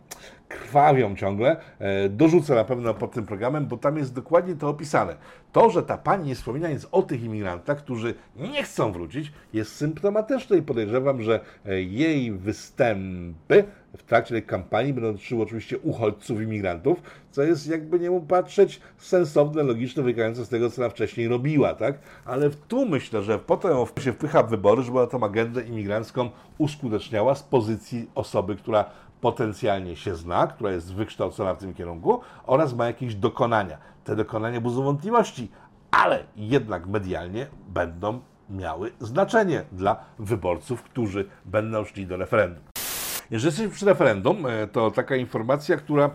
krwawią 0.48 1.16
ciągle. 1.16 1.56
E, 1.78 2.09
Dorzucę 2.09 2.54
na 2.54 2.64
pewno 2.64 2.94
pod 2.94 3.12
tym 3.12 3.26
programem, 3.26 3.66
bo 3.66 3.76
tam 3.76 3.96
jest 3.96 4.14
dokładnie 4.14 4.54
to 4.54 4.68
opisane. 4.68 5.16
To, 5.52 5.70
że 5.70 5.82
ta 5.82 5.98
pani 5.98 6.28
nie 6.28 6.35
wspomina 6.35 6.68
nic 6.68 6.87
o 6.92 7.02
tych 7.02 7.22
imigrantach, 7.22 7.78
którzy 7.78 8.14
nie 8.37 8.62
chcą 8.62 8.92
wrócić, 8.92 9.32
jest 9.52 9.76
symptomatyczne 9.76 10.56
i 10.56 10.62
podejrzewam, 10.62 11.22
że 11.22 11.40
e, 11.66 11.82
jej 11.82 12.32
występy 12.32 13.64
w 13.96 14.02
trakcie 14.02 14.35
tej 14.35 14.42
kampanii 14.42 14.92
będą 14.92 15.12
dotyczyły 15.12 15.42
oczywiście 15.42 15.78
uchodźców, 15.78 16.40
imigrantów, 16.40 17.02
co 17.30 17.42
jest 17.42 17.66
jakby 17.66 18.00
nie 18.00 18.11
mu 18.11 18.20
patrzeć 18.20 18.80
sensowne, 18.98 19.62
logiczne, 19.62 20.02
wynikające 20.02 20.44
z 20.44 20.48
tego, 20.48 20.70
co 20.70 20.82
ona 20.82 20.90
wcześniej 20.90 21.28
robiła, 21.28 21.74
tak? 21.74 21.98
Ale 22.24 22.50
tu 22.50 22.87
myślę, 22.87 23.22
że 23.22 23.38
potem 23.38 23.72
się 24.00 24.12
wpycha 24.12 24.42
w 24.42 24.50
wybory, 24.50 24.82
żeby 24.82 24.98
ona 24.98 25.06
tą 25.06 25.24
agendę 25.24 25.62
imigrancką 25.62 26.30
uskuteczniała 26.59 27.35
z 27.35 27.42
pozycji 27.42 28.11
osoby, 28.14 28.56
która 28.56 28.85
potencjalnie 29.20 29.96
się 29.96 30.14
zna, 30.14 30.46
która 30.46 30.70
jest 30.72 30.94
wykształcona 30.94 31.55
w 31.55 31.59
tym 31.59 31.74
kierunku 31.74 32.20
oraz 32.46 32.74
ma 32.74 32.87
jakieś 32.87 33.14
dokonania. 33.14 33.79
Te 34.05 34.16
dokonania 34.16 34.61
budzą 34.61 34.83
wątpliwości, 34.83 35.50
ale 35.90 36.24
jednak 36.37 36.87
medialnie 36.87 37.46
będą 37.68 38.20
miały 38.50 38.92
znaczenie 39.00 39.64
dla 39.72 39.96
wyborców, 40.18 40.83
którzy 40.83 41.29
będą 41.44 41.85
szli 41.85 42.07
do 42.07 42.16
referendum. 42.16 42.64
Jeżeli 43.31 43.46
jesteśmy 43.46 43.72
przy 43.72 43.87
referendum, 43.87 44.46
e, 44.46 44.66
to 44.66 44.90
taka 44.90 45.16
informacja, 45.16 45.76
która 45.76 46.11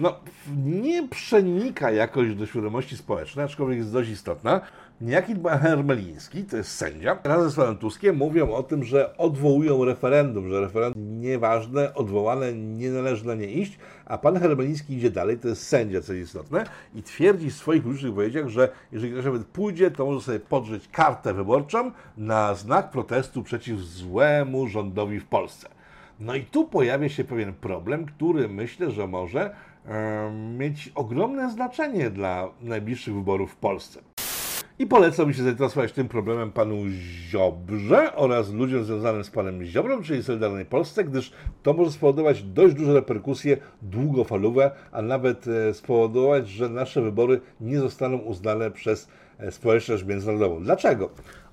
no, 0.00 0.20
nie 0.64 1.08
przenika 1.08 1.90
jakoś 1.90 2.34
do 2.34 2.46
świadomości 2.46 2.96
społecznej, 2.96 3.44
aczkolwiek 3.44 3.78
jest 3.78 3.92
dość 3.92 4.10
istotna. 4.10 4.60
Niejaki 5.00 5.34
Hermeliński, 5.62 6.44
to 6.44 6.56
jest 6.56 6.70
sędzia, 6.70 7.18
razem 7.24 7.50
z 7.50 7.54
panem 7.54 7.76
Tuskiem 7.76 8.16
mówią 8.16 8.52
o 8.52 8.62
tym, 8.62 8.84
że 8.84 9.16
odwołują 9.16 9.84
referendum, 9.84 10.48
że 10.48 10.60
referendum 10.60 11.20
nieważne, 11.20 11.94
odwołane, 11.94 12.52
nie 12.52 12.90
należy 12.90 13.26
na 13.26 13.34
nie 13.34 13.46
iść, 13.46 13.78
a 14.06 14.18
pan 14.18 14.38
Hermeliński 14.38 14.94
idzie 14.94 15.10
dalej, 15.10 15.38
to 15.38 15.48
jest 15.48 15.68
sędzia, 15.68 16.00
co 16.00 16.12
jest 16.12 16.28
istotne, 16.28 16.64
i 16.94 17.02
twierdzi 17.02 17.50
w 17.50 17.54
swoich 17.54 17.82
publicznych 17.82 18.12
wypowiedziach, 18.12 18.48
że 18.48 18.68
jeżeli 18.92 19.12
ktoś 19.12 19.24
nawet 19.24 19.44
pójdzie, 19.44 19.90
to 19.90 20.06
może 20.06 20.20
sobie 20.20 20.40
podrzeć 20.40 20.88
kartę 20.88 21.34
wyborczą 21.34 21.92
na 22.16 22.54
znak 22.54 22.90
protestu 22.90 23.42
przeciw 23.42 23.80
złemu 23.80 24.66
rządowi 24.66 25.20
w 25.20 25.26
Polsce. 25.26 25.68
No 26.20 26.34
i 26.34 26.44
tu 26.44 26.64
pojawia 26.64 27.08
się 27.08 27.24
pewien 27.24 27.52
problem, 27.52 28.06
który 28.06 28.48
myślę, 28.48 28.90
że 28.90 29.06
może 29.06 29.54
mieć 30.58 30.92
ogromne 30.94 31.50
znaczenie 31.50 32.10
dla 32.10 32.48
najbliższych 32.60 33.14
wyborów 33.14 33.52
w 33.52 33.56
Polsce. 33.56 34.00
I 34.80 34.86
polecam 34.86 35.32
się 35.32 35.42
zainteresować 35.42 35.92
tym 35.92 36.08
problemem 36.08 36.52
panu 36.52 36.76
Ziobrze 37.28 38.16
oraz 38.16 38.50
ludziom 38.50 38.84
związanym 38.84 39.24
z 39.24 39.30
panem 39.30 39.64
Ziobrą, 39.64 40.02
czyli 40.02 40.22
Solidarnej 40.22 40.64
Polsce, 40.64 41.04
gdyż 41.04 41.32
to 41.62 41.72
może 41.72 41.92
spowodować 41.92 42.42
dość 42.42 42.74
duże 42.74 42.94
reperkusje 42.94 43.56
długofalowe, 43.82 44.70
a 44.92 45.02
nawet 45.02 45.46
e, 45.48 45.74
spowodować, 45.74 46.48
że 46.48 46.68
nasze 46.68 47.02
wybory 47.02 47.40
nie 47.60 47.78
zostaną 47.78 48.16
uznane 48.16 48.70
przez 48.70 49.08
e, 49.38 49.52
społeczność 49.52 50.04
międzynarodową. 50.04 50.62
Dlaczego? 50.62 51.10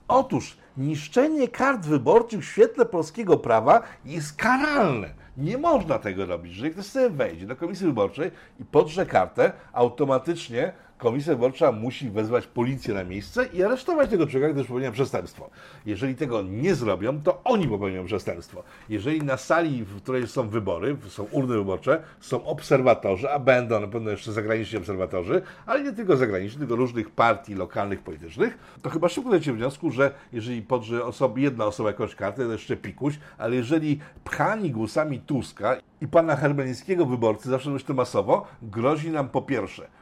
Otóż 0.07 0.57
niszczenie 0.77 1.47
kart 1.47 1.85
wyborczych 1.85 2.39
w 2.39 2.45
świetle 2.45 2.85
polskiego 2.85 3.37
prawa 3.37 3.81
jest 4.05 4.35
karalne. 4.35 5.09
Nie 5.37 5.57
można 5.57 5.99
tego 5.99 6.25
robić. 6.25 6.53
Jeżeli 6.53 6.71
ktoś 6.71 6.85
sobie 6.85 7.09
wejdzie 7.09 7.47
do 7.47 7.55
komisji 7.55 7.85
wyborczej 7.85 8.31
i 8.59 8.65
podrze 8.65 9.05
kartę, 9.05 9.51
automatycznie 9.73 10.73
komisja 10.97 11.33
wyborcza 11.33 11.71
musi 11.71 12.09
wezwać 12.09 12.47
policję 12.47 12.93
na 12.93 13.03
miejsce 13.03 13.45
i 13.45 13.63
aresztować 13.63 14.09
tego 14.09 14.27
człowieka, 14.27 14.53
gdyż 14.53 14.67
popełnia 14.67 14.91
przestępstwo. 14.91 15.49
Jeżeli 15.85 16.15
tego 16.15 16.41
nie 16.41 16.75
zrobią, 16.75 17.21
to 17.21 17.41
oni 17.43 17.67
popełnią 17.67 18.05
przestępstwo. 18.05 18.63
Jeżeli 18.89 19.23
na 19.23 19.37
sali, 19.37 19.83
w 19.83 20.01
której 20.01 20.27
są 20.27 20.49
wybory, 20.49 20.97
są 21.07 21.23
urny 21.31 21.57
wyborcze, 21.57 22.01
są 22.19 22.45
obserwatorzy, 22.45 23.31
a 23.31 23.39
będą 23.39 23.79
na 23.79 23.87
pewno 23.87 24.11
jeszcze 24.11 24.31
zagraniczni 24.31 24.77
obserwatorzy, 24.77 25.41
ale 25.65 25.83
nie 25.83 25.93
tylko 25.93 26.17
zagraniczni, 26.17 26.59
tylko 26.59 26.75
różnych 26.75 27.09
partii 27.09 27.55
lokalnych, 27.55 27.99
politycznych, 27.99 28.57
to 28.81 28.89
chyba 28.89 29.09
szybko 29.09 29.29
dojdziecie 29.29 29.51
do 29.51 29.57
wniosku, 29.57 29.91
że 29.91 30.11
jeżeli 30.33 30.61
podrze 30.61 31.05
osoba, 31.05 31.39
jedna 31.39 31.65
osoba 31.65 31.89
jakąś 31.89 32.15
kartę, 32.15 32.45
to 32.45 32.51
jeszcze 32.51 32.77
pikuś, 32.77 33.19
ale 33.37 33.55
jeżeli 33.55 33.99
pchani 34.23 34.71
głosami 34.71 35.19
Tuska 35.19 35.77
i 36.01 36.07
pana 36.07 36.35
Hermelińskiego 36.35 37.05
wyborcy, 37.05 37.49
zawsze 37.49 37.79
to 37.87 37.93
masowo, 37.93 38.47
grozi 38.61 39.09
nam 39.09 39.29
po 39.29 39.41
pierwsze 39.41 39.96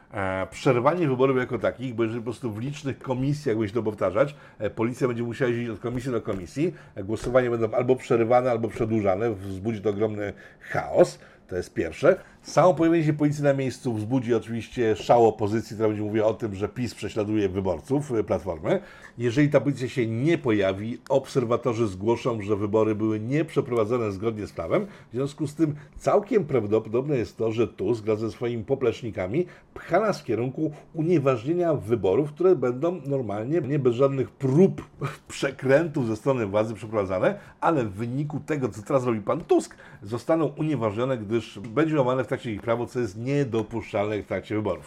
przerwanie 0.52 1.08
wyborów 1.08 1.38
jako 1.38 1.60
takich, 1.60 1.94
bo 1.94 2.04
jeżeli 2.04 2.22
po 2.22 2.26
prostu 2.26 2.52
w 2.52 2.60
licznych 2.60 3.00
komisjach 3.00 3.58
będzie 3.58 3.74
to 3.74 3.84
powtarzać, 3.84 4.36
e, 4.60 4.70
policja 4.70 5.08
będzie 5.08 5.24
musiała 5.24 5.52
jeździć 5.52 5.70
od 5.70 5.80
komisji 5.80 6.12
do 6.12 6.22
komisji, 6.22 6.74
e, 6.96 7.04
głosowania 7.04 7.50
będą 7.50 7.72
albo 7.72 7.96
przerywane, 7.96 8.52
albo 8.52 8.68
przedłużane, 8.68 9.32
wzbudzi 9.34 9.82
to 9.82 9.90
ogromny 9.90 10.34
chaos. 10.60 11.20
To 11.48 11.56
jest 11.56 11.74
pierwsze. 11.74 12.16
Samo 12.46 12.74
pojawienie 12.74 13.04
się 13.04 13.14
policji 13.14 13.44
na 13.44 13.54
miejscu 13.54 13.94
wzbudzi 13.94 14.36
oczywiście 14.36 14.96
szał 14.96 15.28
opozycji, 15.28 15.76
która 15.76 15.90
będzie 15.90 16.04
mówiła 16.04 16.28
o 16.28 16.34
tym, 16.34 16.56
że 16.56 16.70
PiS 16.70 16.96
prześladuje 16.96 17.50
wyborców 17.50 18.12
y, 18.12 18.24
Platformy. 18.24 18.80
Jeżeli 19.18 19.50
ta 19.50 19.62
policja 19.62 19.90
się 19.90 20.08
nie 20.08 20.38
pojawi, 20.38 21.02
obserwatorzy 21.10 21.88
zgłoszą, 21.88 22.42
że 22.42 22.56
wybory 22.56 22.96
były 22.96 23.20
nie 23.20 23.46
przeprowadzone 23.46 24.12
zgodnie 24.12 24.48
z 24.48 24.52
prawem. 24.52 24.86
W 25.10 25.14
związku 25.14 25.48
z 25.48 25.56
tym 25.56 25.76
całkiem 25.98 26.46
prawdopodobne 26.46 27.18
jest 27.18 27.38
to, 27.38 27.52
że 27.52 27.68
Tusk 27.68 28.04
wraz 28.04 28.20
ze 28.20 28.32
swoimi 28.32 28.64
poplecznikami 28.64 29.46
pcha 29.74 30.00
nas 30.00 30.22
w 30.22 30.24
kierunku 30.24 30.72
unieważnienia 30.94 31.74
wyborów, 31.74 32.32
które 32.32 32.56
będą 32.56 33.02
normalnie, 33.06 33.62
nie 33.62 33.80
bez 33.80 33.96
żadnych 33.96 34.32
prób 34.32 34.82
przekrętów 35.28 36.08
ze 36.08 36.16
strony 36.16 36.46
władzy 36.46 36.74
przeprowadzane, 36.74 37.40
ale 37.62 37.86
w 37.86 37.92
wyniku 37.92 38.40
tego, 38.40 38.70
co 38.70 38.82
teraz 38.82 39.06
robi 39.06 39.22
pan 39.22 39.42
Tusk, 39.42 39.76
zostaną 40.04 40.46
unieważnione, 40.46 41.18
gdyż 41.18 41.60
będzie 41.60 41.98
łamane 41.98 42.24
w 42.24 42.28
trakcie 42.36 42.52
ich 42.52 42.62
prawo, 42.62 42.88
co 42.88 43.00
jest 43.00 43.18
niedopuszczalne 43.18 44.22
w 44.22 44.26
trakcie 44.26 44.56
wyborów. 44.56 44.86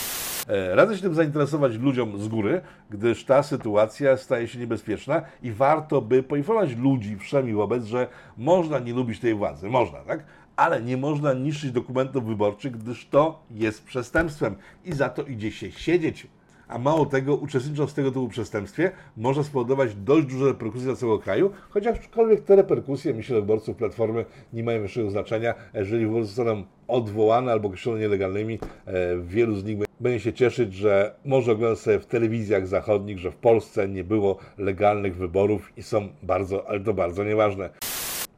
E, 0.48 0.74
Radzę 0.74 0.96
się 0.96 1.02
tym 1.02 1.14
zainteresować 1.14 1.76
ludziom 1.76 2.20
z 2.20 2.28
góry, 2.28 2.60
gdyż 2.90 3.24
ta 3.24 3.42
sytuacja 3.42 4.16
staje 4.16 4.48
się 4.48 4.58
niebezpieczna 4.58 5.22
i 5.42 5.52
warto 5.52 6.00
by 6.02 6.22
poinformować 6.22 6.76
ludzi 6.76 7.16
wszemi 7.16 7.52
wobec, 7.52 7.84
że 7.84 8.08
można 8.36 8.78
nie 8.78 8.92
lubić 8.92 9.20
tej 9.20 9.34
władzy, 9.34 9.68
można, 9.68 9.98
tak? 9.98 10.24
Ale 10.56 10.82
nie 10.82 10.96
można 10.96 11.32
niszczyć 11.32 11.72
dokumentów 11.72 12.24
wyborczych, 12.24 12.72
gdyż 12.78 13.06
to 13.06 13.42
jest 13.50 13.84
przestępstwem 13.84 14.56
i 14.84 14.92
za 14.92 15.08
to 15.08 15.22
idzie 15.22 15.52
się 15.52 15.72
siedzieć. 15.72 16.26
A 16.68 16.78
mało 16.78 17.06
tego, 17.06 17.36
uczestnicząc 17.36 17.90
w 17.90 17.94
tego 17.94 18.10
typu 18.10 18.28
przestępstwie, 18.28 18.90
może 19.16 19.44
spowodować 19.44 19.94
dość 19.94 20.26
duże 20.26 20.46
reperkusje 20.46 20.86
dla 20.86 20.96
całego 20.96 21.18
kraju, 21.18 21.50
chociażkolwiek 21.70 22.40
te 22.40 22.56
reperkusje, 22.56 23.14
myślę, 23.14 23.36
że 23.36 23.40
wyborców 23.40 23.76
Platformy 23.76 24.24
nie 24.52 24.62
mają 24.62 24.78
większego 24.78 25.10
znaczenia. 25.10 25.54
Jeżeli 25.74 26.06
wybory 26.06 26.24
zostaną 26.24 26.64
odwołane 26.88 27.52
albo 27.52 27.68
określone 27.68 28.00
nielegalnymi, 28.00 28.58
e, 28.86 29.18
wielu 29.18 29.56
z 29.56 29.64
nich 29.64 29.78
będzie 30.00 30.20
się 30.20 30.32
cieszyć, 30.32 30.74
że 30.74 31.14
może 31.24 31.52
oglądać 31.52 31.78
sobie 31.78 31.98
w 31.98 32.06
telewizjach 32.06 32.66
zachodnich, 32.66 33.18
że 33.18 33.30
w 33.30 33.36
Polsce 33.36 33.88
nie 33.88 34.04
było 34.04 34.38
legalnych 34.58 35.16
wyborów 35.16 35.72
i 35.76 35.82
są 35.82 36.08
bardzo, 36.22 36.68
ale 36.68 36.80
to 36.80 36.94
bardzo 36.94 37.24
nieważne. 37.24 37.70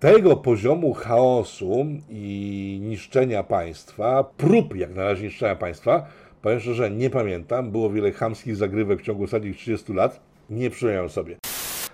Tego 0.00 0.36
poziomu 0.36 0.94
chaosu 0.94 1.86
i 2.10 2.78
niszczenia 2.82 3.42
państwa, 3.42 4.24
prób 4.36 4.76
jak 4.76 4.94
na 4.94 5.04
razie 5.04 5.24
niszczenia 5.24 5.56
państwa, 5.56 6.06
powiem 6.42 6.61
szczerze, 6.61 6.90
nie 6.90 7.11
pamiętam. 7.11 7.70
Było 7.70 7.90
wiele 7.90 8.12
chamskich 8.12 8.57
zagrywek 8.57 9.00
w 9.00 9.03
ciągu 9.03 9.24
ostatnich 9.24 9.57
30 9.57 9.92
lat. 9.92 10.20
Nie 10.50 10.70
przypominam 10.70 11.09
sobie. 11.09 11.37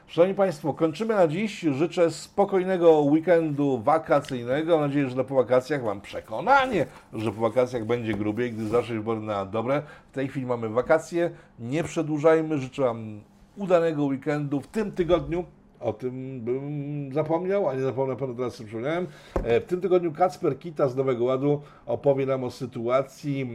Szanowni 0.06 0.34
Państwo, 0.34 0.74
kończymy 0.74 1.14
na 1.14 1.28
dziś. 1.28 1.60
Życzę 1.60 2.10
spokojnego 2.10 3.00
weekendu 3.00 3.78
wakacyjnego. 3.78 4.78
Mam 4.78 4.88
nadzieję, 4.88 5.10
że 5.10 5.24
po 5.24 5.34
wakacjach 5.34 5.84
mam 5.84 6.00
przekonanie, 6.00 6.86
że 7.12 7.32
po 7.32 7.40
wakacjach 7.40 7.84
będzie 7.84 8.14
grubiej, 8.14 8.52
gdy 8.52 8.68
zawsze 8.68 8.94
wybory 8.94 9.20
na 9.20 9.46
dobre. 9.46 9.82
W 10.10 10.14
tej 10.14 10.28
chwili 10.28 10.46
mamy 10.46 10.68
wakacje. 10.68 11.30
Nie 11.58 11.84
przedłużajmy. 11.84 12.58
Życzę 12.58 12.82
Wam 12.82 13.20
udanego 13.56 14.04
weekendu 14.04 14.60
w 14.60 14.66
tym 14.66 14.92
tygodniu. 14.92 15.44
O 15.80 15.92
tym 15.92 16.40
bym 16.40 17.12
zapomniał, 17.14 17.68
a 17.68 17.74
nie 17.74 17.82
zapomnę 17.82 18.16
panu 18.16 18.34
teraz 18.34 18.54
przypomniałem. 18.54 19.06
E, 19.34 19.60
W 19.60 19.64
tym 19.64 19.80
tygodniu 19.80 20.12
Kacper 20.12 20.58
Kita 20.58 20.88
z 20.88 20.96
Nowego 20.96 21.24
Ładu 21.24 21.62
opowie 21.86 22.26
nam 22.26 22.44
o 22.44 22.50
sytuacji 22.50 23.42
e, 23.42 23.46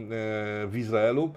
w 0.66 0.72
Izraelu. 0.76 1.30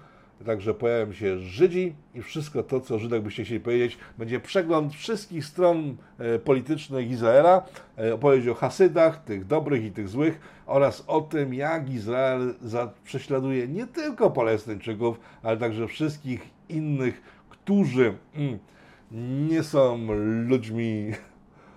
Także 0.46 0.74
pojawią 0.74 1.12
się 1.12 1.38
Żydzi 1.38 1.94
i 2.14 2.22
wszystko 2.22 2.62
to, 2.62 2.80
co 2.80 2.98
Żydach 2.98 3.22
byście 3.22 3.44
chcieli 3.44 3.60
powiedzieć. 3.60 3.98
Będzie 4.18 4.40
przegląd 4.40 4.94
wszystkich 4.94 5.44
stron 5.44 5.96
e, 6.18 6.38
politycznych 6.38 7.10
Izraela, 7.10 7.62
opowieść 8.14 8.48
o 8.48 8.54
Hasydach, 8.54 9.24
tych 9.24 9.46
dobrych 9.46 9.84
i 9.84 9.90
tych 9.90 10.08
złych 10.08 10.40
oraz 10.66 11.04
o 11.06 11.20
tym, 11.20 11.54
jak 11.54 11.90
Izrael 11.90 12.54
prześladuje 13.04 13.68
nie 13.68 13.86
tylko 13.86 14.30
Palestyńczyków, 14.30 15.20
ale 15.42 15.56
także 15.56 15.86
wszystkich 15.86 16.50
innych, 16.68 17.22
którzy 17.48 18.14
mm, 18.34 18.58
nie 19.10 19.62
są 19.62 19.98
ludźmi 20.48 21.12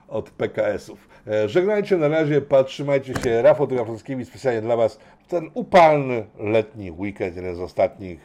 od 0.07 0.29
PKS-ów. 0.29 1.09
E, 1.27 1.49
Żegnajcie 1.49 1.97
na 1.97 2.07
razie, 2.07 2.41
patrzymajcie 2.41 3.13
się. 3.13 3.41
Rafał 3.41 3.67
Drafowski 3.67 4.25
specjalnie 4.25 4.61
dla 4.61 4.75
Was 4.75 4.99
ten 5.27 5.49
upalny 5.53 6.25
letni 6.39 6.91
weekend, 6.91 7.35
jeden 7.35 7.55
z 7.55 7.59
ostatnich. 7.59 8.19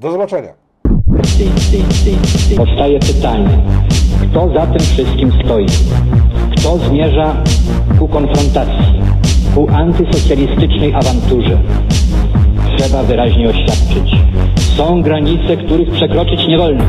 Do 0.00 0.10
zobaczenia. 0.10 0.52
Powstaje 2.56 2.98
pytanie, 2.98 3.64
kto 4.22 4.52
za 4.54 4.66
tym 4.66 4.80
wszystkim 4.80 5.32
stoi? 5.44 5.66
Kto 6.56 6.78
zmierza 6.78 7.42
ku 7.98 8.08
konfrontacji, 8.08 9.02
ku 9.54 9.68
antysocjalistycznej 9.68 10.94
awanturze? 10.94 11.60
Trzeba 12.76 13.02
wyraźnie 13.02 13.48
oświadczyć. 13.48 14.10
Są 14.76 15.02
granice, 15.02 15.56
których 15.56 15.90
przekroczyć 15.90 16.46
nie 16.48 16.58
wolno. 16.58 16.84